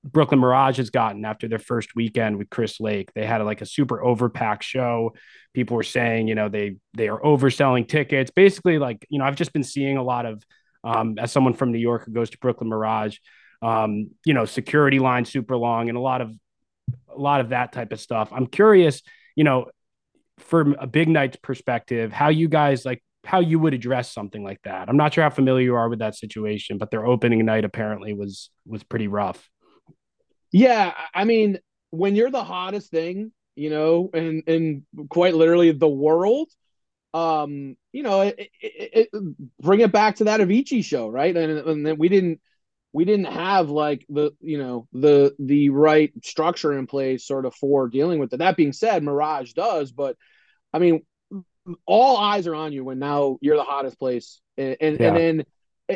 [0.03, 3.12] Brooklyn Mirage has gotten after their first weekend with Chris Lake.
[3.14, 5.14] They had like a super overpack show.
[5.53, 8.30] People were saying, you know, they they are overselling tickets.
[8.30, 10.42] Basically, like, you know, I've just been seeing a lot of
[10.85, 13.18] um, as someone from New York who goes to Brooklyn Mirage,
[13.62, 16.33] um, you know, security line super long and a lot of
[17.09, 18.31] a lot of that type of stuff.
[18.33, 19.03] I'm curious,
[19.37, 19.66] you know,
[20.39, 24.61] from a big night's perspective, how you guys like how you would address something like
[24.62, 24.89] that.
[24.89, 28.14] I'm not sure how familiar you are with that situation, but their opening night apparently
[28.14, 29.49] was was pretty rough.
[30.53, 31.59] Yeah, I mean,
[31.91, 36.49] when you're the hottest thing, you know, and and quite literally the world,
[37.12, 38.50] um, you know, it, it,
[39.12, 39.24] it,
[39.61, 41.36] bring it back to that Avicii show, right?
[41.36, 42.40] And and then we didn't
[42.92, 47.54] we didn't have like the you know the the right structure in place sort of
[47.54, 48.38] for dealing with it.
[48.38, 50.16] That being said, Mirage does, but
[50.72, 51.02] I mean,
[51.86, 55.06] all eyes are on you when now you're the hottest place, and and, yeah.
[55.08, 55.46] and then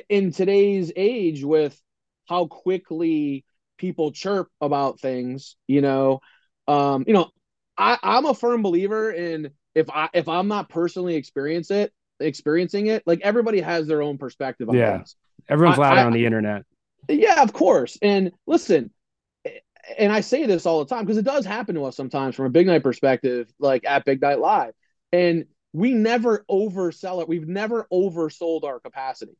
[0.08, 1.80] in today's age with
[2.28, 3.44] how quickly
[3.76, 6.20] people chirp about things, you know,
[6.66, 7.30] um, you know,
[7.76, 12.86] I, I'm a firm believer in if I if I'm not personally experience it, experiencing
[12.86, 14.96] it, like everybody has their own perspective on yeah.
[14.98, 15.16] things.
[15.48, 16.64] Everyone's loud on the internet.
[17.08, 17.98] Yeah, of course.
[18.00, 18.90] And listen,
[19.98, 22.46] and I say this all the time because it does happen to us sometimes from
[22.46, 24.72] a big night perspective, like at Big Night Live.
[25.12, 27.28] And we never oversell it.
[27.28, 29.36] We've never oversold our capacity.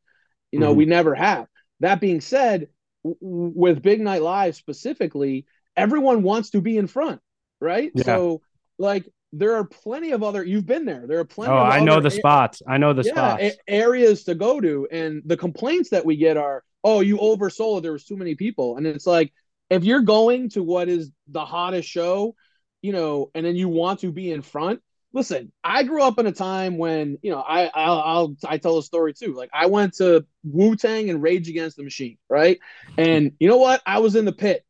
[0.53, 0.79] You know, mm-hmm.
[0.79, 1.47] we never have.
[1.81, 2.69] That being said,
[3.03, 7.21] w- with Big Night Live specifically, everyone wants to be in front,
[7.61, 7.91] right?
[7.95, 8.05] Yeah.
[8.05, 8.43] So,
[8.79, 9.09] like,
[9.39, 11.07] there are plenty of other you've been there.
[11.07, 12.63] There are plenty oh i know the spots.
[12.67, 13.43] I know the yeah, spots.
[13.43, 14.89] a- areas to go to.
[14.91, 17.83] And the complaints that we get are oh you oversold.
[17.83, 18.77] There was too many people.
[18.77, 19.33] And it's like
[19.71, 22.35] if you're going to what is the hottest show
[22.83, 24.81] you know and then you want to be in front
[25.15, 28.77] listen i grew up in a time when you know i i'll, I'll i tell
[28.77, 29.33] a story too.
[29.33, 32.59] Like i went to wu-tang and rage against the machine right?
[32.99, 33.81] And you know what?
[33.87, 34.65] I was in the pit.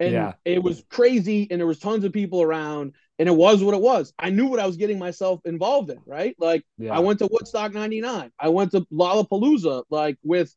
[0.00, 0.32] And yeah.
[0.46, 3.82] it was crazy and there was tons of people around and it was what it
[3.82, 4.14] was.
[4.18, 6.34] I knew what I was getting myself involved in, right?
[6.38, 6.96] Like yeah.
[6.96, 8.32] I went to Woodstock 99.
[8.40, 10.54] I went to Lollapalooza like with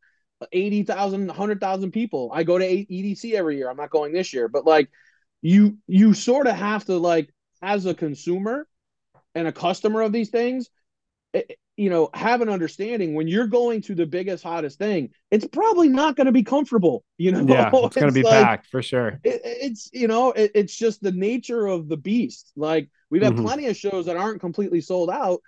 [0.50, 2.32] 80,000, 100,000 people.
[2.34, 3.70] I go to EDC every year.
[3.70, 4.90] I'm not going this year, but like
[5.42, 8.66] you you sort of have to like as a consumer
[9.36, 10.70] and a customer of these things,
[11.34, 15.48] it, you know, have an understanding when you're going to the biggest, hottest thing, it's
[15.48, 17.04] probably not going to be comfortable.
[17.18, 19.20] You know, yeah, it's, going to be like, packed for sure.
[19.24, 22.52] It, it's you know, it, it's just the nature of the beast.
[22.56, 23.46] Like we've had mm-hmm.
[23.46, 25.42] plenty of shows that aren't completely sold out.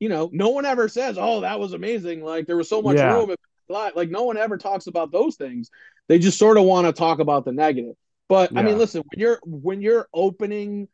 [0.00, 2.96] You know, no one ever says, "Oh, that was amazing!" Like there was so much
[2.96, 3.12] yeah.
[3.12, 3.34] room.
[3.68, 5.70] Like no one ever talks about those things.
[6.08, 7.96] They just sort of want to talk about the negative.
[8.28, 8.60] But yeah.
[8.60, 10.88] I mean, listen, when you're when you're opening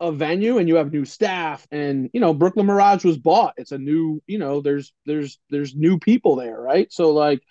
[0.00, 3.54] a venue and you have new staff and you know Brooklyn Mirage was bought.
[3.56, 6.90] It's a new you know there's there's there's new people there right?
[6.92, 7.42] So like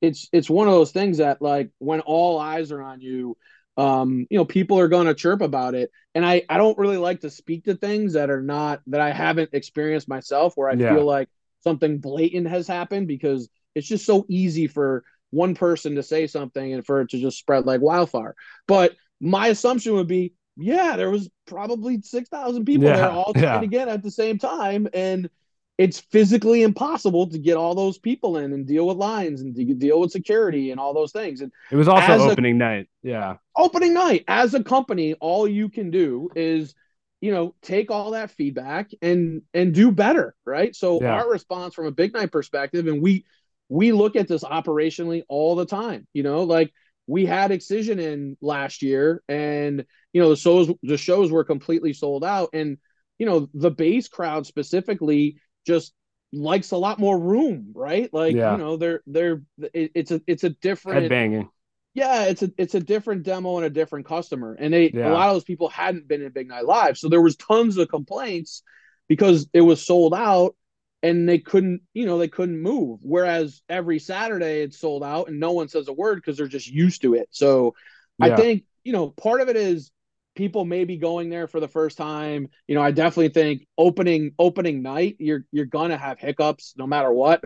[0.00, 3.36] it's it's one of those things that like when all eyes are on you
[3.76, 5.90] um you know people are going to chirp about it.
[6.14, 9.10] And I I don't really like to speak to things that are not that I
[9.10, 10.94] haven't experienced myself where I yeah.
[10.94, 11.28] feel like
[11.64, 16.72] something blatant has happened because it's just so easy for one person to say something
[16.72, 18.36] and for it to just spread like wildfire.
[18.68, 23.44] But my assumption would be yeah, there was probably 6,000 people yeah, there all trying
[23.44, 23.60] yeah.
[23.60, 24.88] to get at the same time.
[24.94, 25.28] And
[25.76, 30.00] it's physically impossible to get all those people in and deal with lines and deal
[30.00, 31.40] with security and all those things.
[31.40, 32.88] And it was also opening a, night.
[33.02, 33.36] Yeah.
[33.56, 34.24] Opening night.
[34.28, 36.74] As a company, all you can do is,
[37.20, 40.36] you know, take all that feedback and and do better.
[40.44, 40.76] Right.
[40.76, 41.14] So yeah.
[41.14, 43.24] our response from a big night perspective, and we
[43.68, 46.72] we look at this operationally all the time, you know, like
[47.06, 49.84] we had Excision in last year, and
[50.14, 52.78] you know the shows the shows were completely sold out, and
[53.18, 55.36] you know the bass crowd specifically
[55.66, 55.92] just
[56.32, 58.08] likes a lot more room, right?
[58.14, 58.52] Like yeah.
[58.52, 59.42] you know they're they're
[59.74, 61.50] it, it's a it's a different banging.
[61.92, 65.10] Yeah, it's a it's a different demo and a different customer, and they yeah.
[65.10, 67.76] a lot of those people hadn't been in Big Night Live, so there was tons
[67.76, 68.62] of complaints
[69.08, 70.54] because it was sold out
[71.02, 73.00] and they couldn't, you know, they couldn't move.
[73.02, 76.66] Whereas every Saturday it's sold out and no one says a word because they're just
[76.66, 77.28] used to it.
[77.30, 77.74] So
[78.18, 78.32] yeah.
[78.32, 79.90] I think, you know, part of it is
[80.34, 82.48] people may be going there for the first time.
[82.66, 87.12] You know, I definitely think opening opening night, you're you're gonna have hiccups no matter
[87.12, 87.42] what,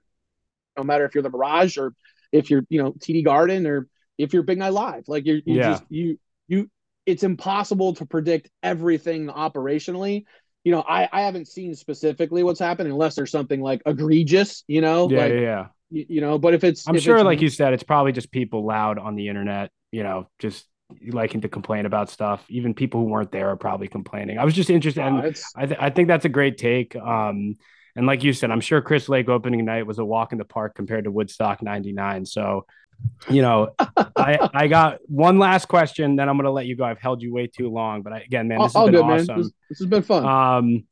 [0.76, 1.94] no matter if you're the Mirage or
[2.32, 5.04] if you're you know TD Garden or if you're Big Night Live.
[5.06, 5.70] Like you're you yeah.
[5.70, 6.18] just you
[6.48, 6.70] you
[7.06, 10.24] it's impossible to predict everything operationally.
[10.64, 14.64] You know, I I haven't seen specifically what's happening unless there's something like egregious.
[14.66, 15.66] You know, yeah, like, yeah, yeah.
[15.90, 18.12] You, you know, but if it's I'm if sure, it's, like you said, it's probably
[18.12, 19.70] just people loud on the internet.
[19.92, 20.66] You know, just
[21.10, 22.44] liking to complain about stuff.
[22.48, 24.38] Even people who weren't there are probably complaining.
[24.38, 26.96] I was just interested, and I, th- I think that's a great take.
[26.96, 27.56] Um,
[27.96, 30.44] and like you said, I'm sure Chris Lake opening night was a walk in the
[30.44, 32.26] park compared to Woodstock '99.
[32.26, 32.66] So,
[33.28, 36.84] you know, I I got one last question, then I'm gonna let you go.
[36.84, 39.38] I've held you way too long, but I, again, man, this has been awesome.
[39.38, 40.24] This, this, has been fun.
[40.24, 40.84] Um,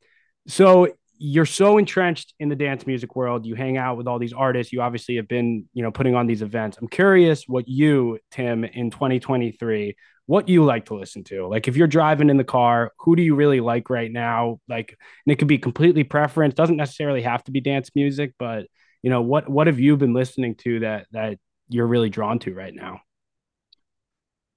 [0.46, 0.88] so
[1.18, 3.46] you're so entrenched in the dance music world.
[3.46, 4.72] You hang out with all these artists.
[4.72, 6.78] You obviously have been, you know, putting on these events.
[6.80, 9.96] I'm curious what you, Tim, in 2023,
[10.26, 11.46] what you like to listen to.
[11.46, 14.60] Like if you're driving in the car, who do you really like right now?
[14.68, 14.96] Like,
[15.26, 16.54] and it could be completely preference.
[16.54, 18.66] Doesn't necessarily have to be dance music, but
[19.02, 21.38] you know, what what have you been listening to that that
[21.68, 23.00] you're really drawn to right now?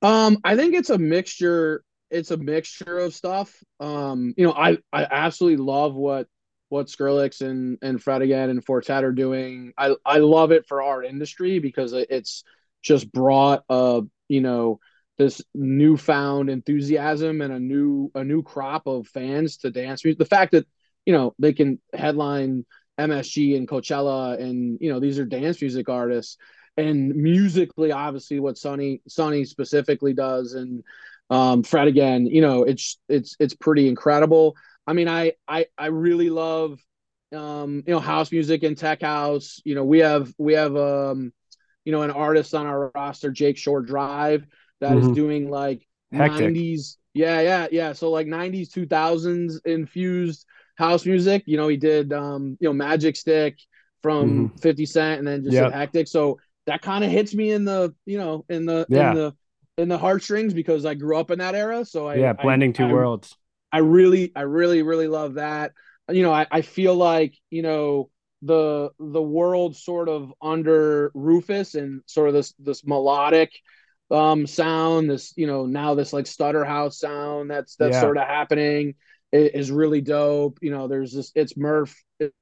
[0.01, 1.83] Um, I think it's a mixture.
[2.09, 3.55] It's a mixture of stuff.
[3.79, 6.27] Um, you know, I I absolutely love what
[6.69, 9.73] what Skrillex and and Fred again and Four Tet are doing.
[9.77, 12.43] I I love it for our industry because it's
[12.81, 14.79] just brought a you know
[15.17, 20.19] this newfound enthusiasm and a new a new crop of fans to dance music.
[20.19, 20.65] The fact that
[21.05, 22.65] you know they can headline
[22.97, 26.37] MSG and Coachella and you know these are dance music artists
[26.77, 30.83] and musically obviously what Sonny Sonny specifically does and
[31.29, 34.55] um Fred again you know it's it's it's pretty incredible
[34.87, 36.79] I mean, I I I really love
[37.35, 39.61] um, you know house music and tech house.
[39.63, 41.33] You know, we have we have um,
[41.85, 44.45] you know an artist on our roster, Jake Shore Drive,
[44.81, 45.09] that mm-hmm.
[45.09, 46.53] is doing like Hectic.
[46.53, 46.97] 90s.
[47.13, 47.93] Yeah, yeah, yeah.
[47.93, 51.43] So like 90s, 2000s infused house music.
[51.45, 53.57] You know, he did um, you know Magic Stick
[54.01, 54.57] from mm-hmm.
[54.57, 55.73] 50 Cent and then just yep.
[55.73, 56.07] Hectic.
[56.07, 59.09] So that kind of hits me in the, you know, in the yeah.
[59.09, 59.35] in the
[59.77, 61.85] in the heartstrings because I grew up in that era.
[61.85, 63.35] So I yeah, blending I, two I, worlds.
[63.71, 65.73] I really, I really, really love that.
[66.09, 68.09] You know, I, I feel like, you know,
[68.41, 73.51] the the world sort of under Rufus and sort of this this melodic
[74.11, 78.01] um sound, this, you know, now this like stutter house sound that's that's yeah.
[78.01, 78.95] sort of happening
[79.31, 80.57] is really dope.
[80.61, 81.95] You know, there's this it's Murph,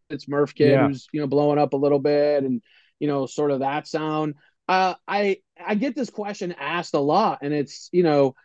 [0.10, 0.88] it's Murph kid yeah.
[0.88, 2.62] who's, you know, blowing up a little bit and
[3.00, 4.36] you know, sort of that sound.
[4.70, 8.36] Uh I I get this question asked a lot and it's, you know,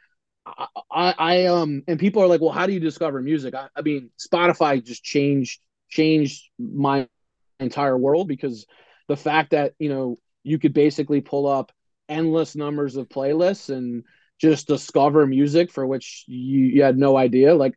[0.47, 3.55] I, I um and people are like, well, how do you discover music?
[3.55, 7.09] I, I mean, Spotify just changed changed my
[7.61, 8.67] entire world because
[9.09, 11.73] the fact that you know you could basically pull up
[12.09, 14.05] endless numbers of playlists and
[14.41, 17.55] just discover music for which you, you had no idea.
[17.55, 17.75] Like,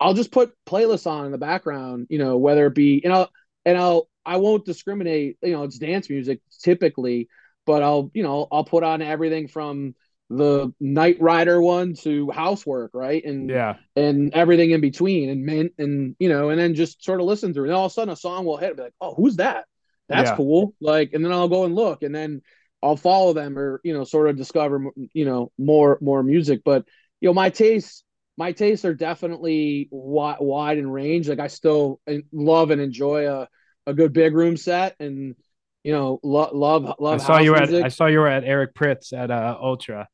[0.00, 3.28] I'll just put playlists on in the background, you know, whether it be you know,
[3.64, 5.38] and I'll I won't discriminate.
[5.42, 7.28] You know, it's dance music typically,
[7.66, 9.94] but I'll you know I'll put on everything from
[10.36, 13.24] the Knight Rider one to housework, right?
[13.24, 17.20] And yeah, and everything in between, and man, and you know, and then just sort
[17.20, 17.64] of listen through.
[17.64, 18.70] And all of a sudden, a song will hit.
[18.70, 19.64] I'll be like, oh, who's that?
[20.08, 20.36] That's yeah.
[20.36, 20.74] cool.
[20.80, 22.42] Like, and then I'll go and look, and then
[22.82, 26.62] I'll follow them, or you know, sort of discover, you know, more more music.
[26.64, 26.84] But
[27.20, 28.04] you know, my tastes,
[28.36, 31.28] my tastes are definitely wide, wide in range.
[31.28, 32.00] Like, I still
[32.32, 33.48] love and enjoy a
[33.86, 35.34] a good big room set, and
[35.82, 37.20] you know, lo- love love.
[37.20, 37.76] I saw you music.
[37.76, 40.08] at I saw you were at Eric Prydz at uh, Ultra.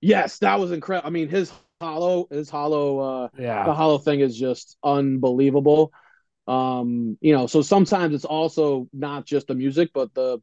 [0.00, 1.06] Yes, that was incredible.
[1.06, 5.92] I mean, his HOLO, his HOLO, uh, yeah, the HOLO thing is just unbelievable.
[6.46, 10.38] Um, you know, so sometimes it's also not just the music, but the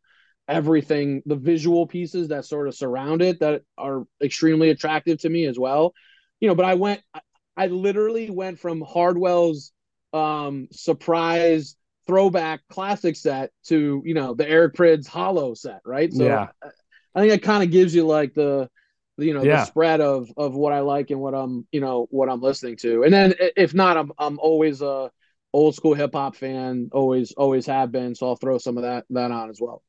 [0.47, 5.45] everything, the visual pieces that sort of surround it that are extremely attractive to me
[5.45, 5.93] as well.
[6.39, 7.21] You know, but I went, I,
[7.55, 9.71] I literally went from Hardwell's
[10.11, 11.75] um surprise
[12.05, 16.13] throwback classic set to you know the Eric Prydz HOLO set, right?
[16.13, 16.47] So yeah.
[16.61, 16.67] I,
[17.15, 18.69] I think it kind of gives you like the
[19.17, 19.57] you know yeah.
[19.57, 22.77] the spread of of what I like and what I'm you know what I'm listening
[22.77, 23.03] to.
[23.03, 25.11] And then if not, I'm I'm always a
[25.53, 26.89] old school hip hop fan.
[26.91, 28.15] Always always have been.
[28.15, 29.83] So I'll throw some of that that on as well.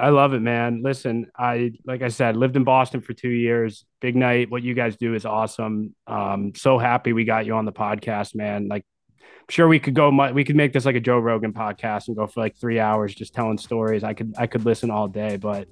[0.00, 0.82] I love it, man.
[0.82, 3.84] Listen, I like I said, lived in Boston for two years.
[4.00, 4.48] Big night.
[4.50, 5.94] What you guys do is awesome.
[6.06, 8.68] Um, so happy we got you on the podcast, man.
[8.68, 8.84] Like,
[9.20, 10.10] I'm sure we could go.
[10.32, 13.12] We could make this like a Joe Rogan podcast and go for like three hours
[13.12, 14.04] just telling stories.
[14.04, 15.66] I could I could listen all day, but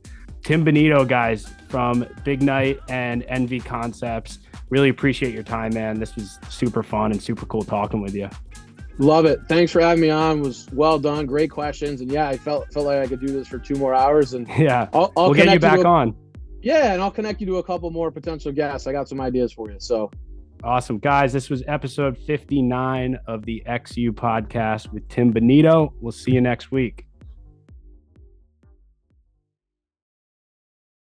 [0.47, 4.39] Tim Bonito, guys, from Big Night and NV Concepts.
[4.71, 5.99] Really appreciate your time, man.
[5.99, 8.31] This was super fun and super cool talking with you.
[8.99, 9.41] Love it.
[9.49, 10.39] Thanks for having me on.
[10.39, 11.27] It was well done.
[11.27, 12.01] Great questions.
[12.01, 14.35] And yeah, I felt felt like I could do this for two more hours.
[14.35, 16.17] And yeah, I'll, I'll we'll get you back you a, on.
[16.63, 18.87] Yeah, and I'll connect you to a couple more potential guests.
[18.87, 19.79] I got some ideas for you.
[19.81, 20.13] So
[20.63, 21.33] awesome, guys.
[21.33, 25.93] This was episode 59 of the X You podcast with Tim Bonito.
[26.01, 27.06] We'll see you next week.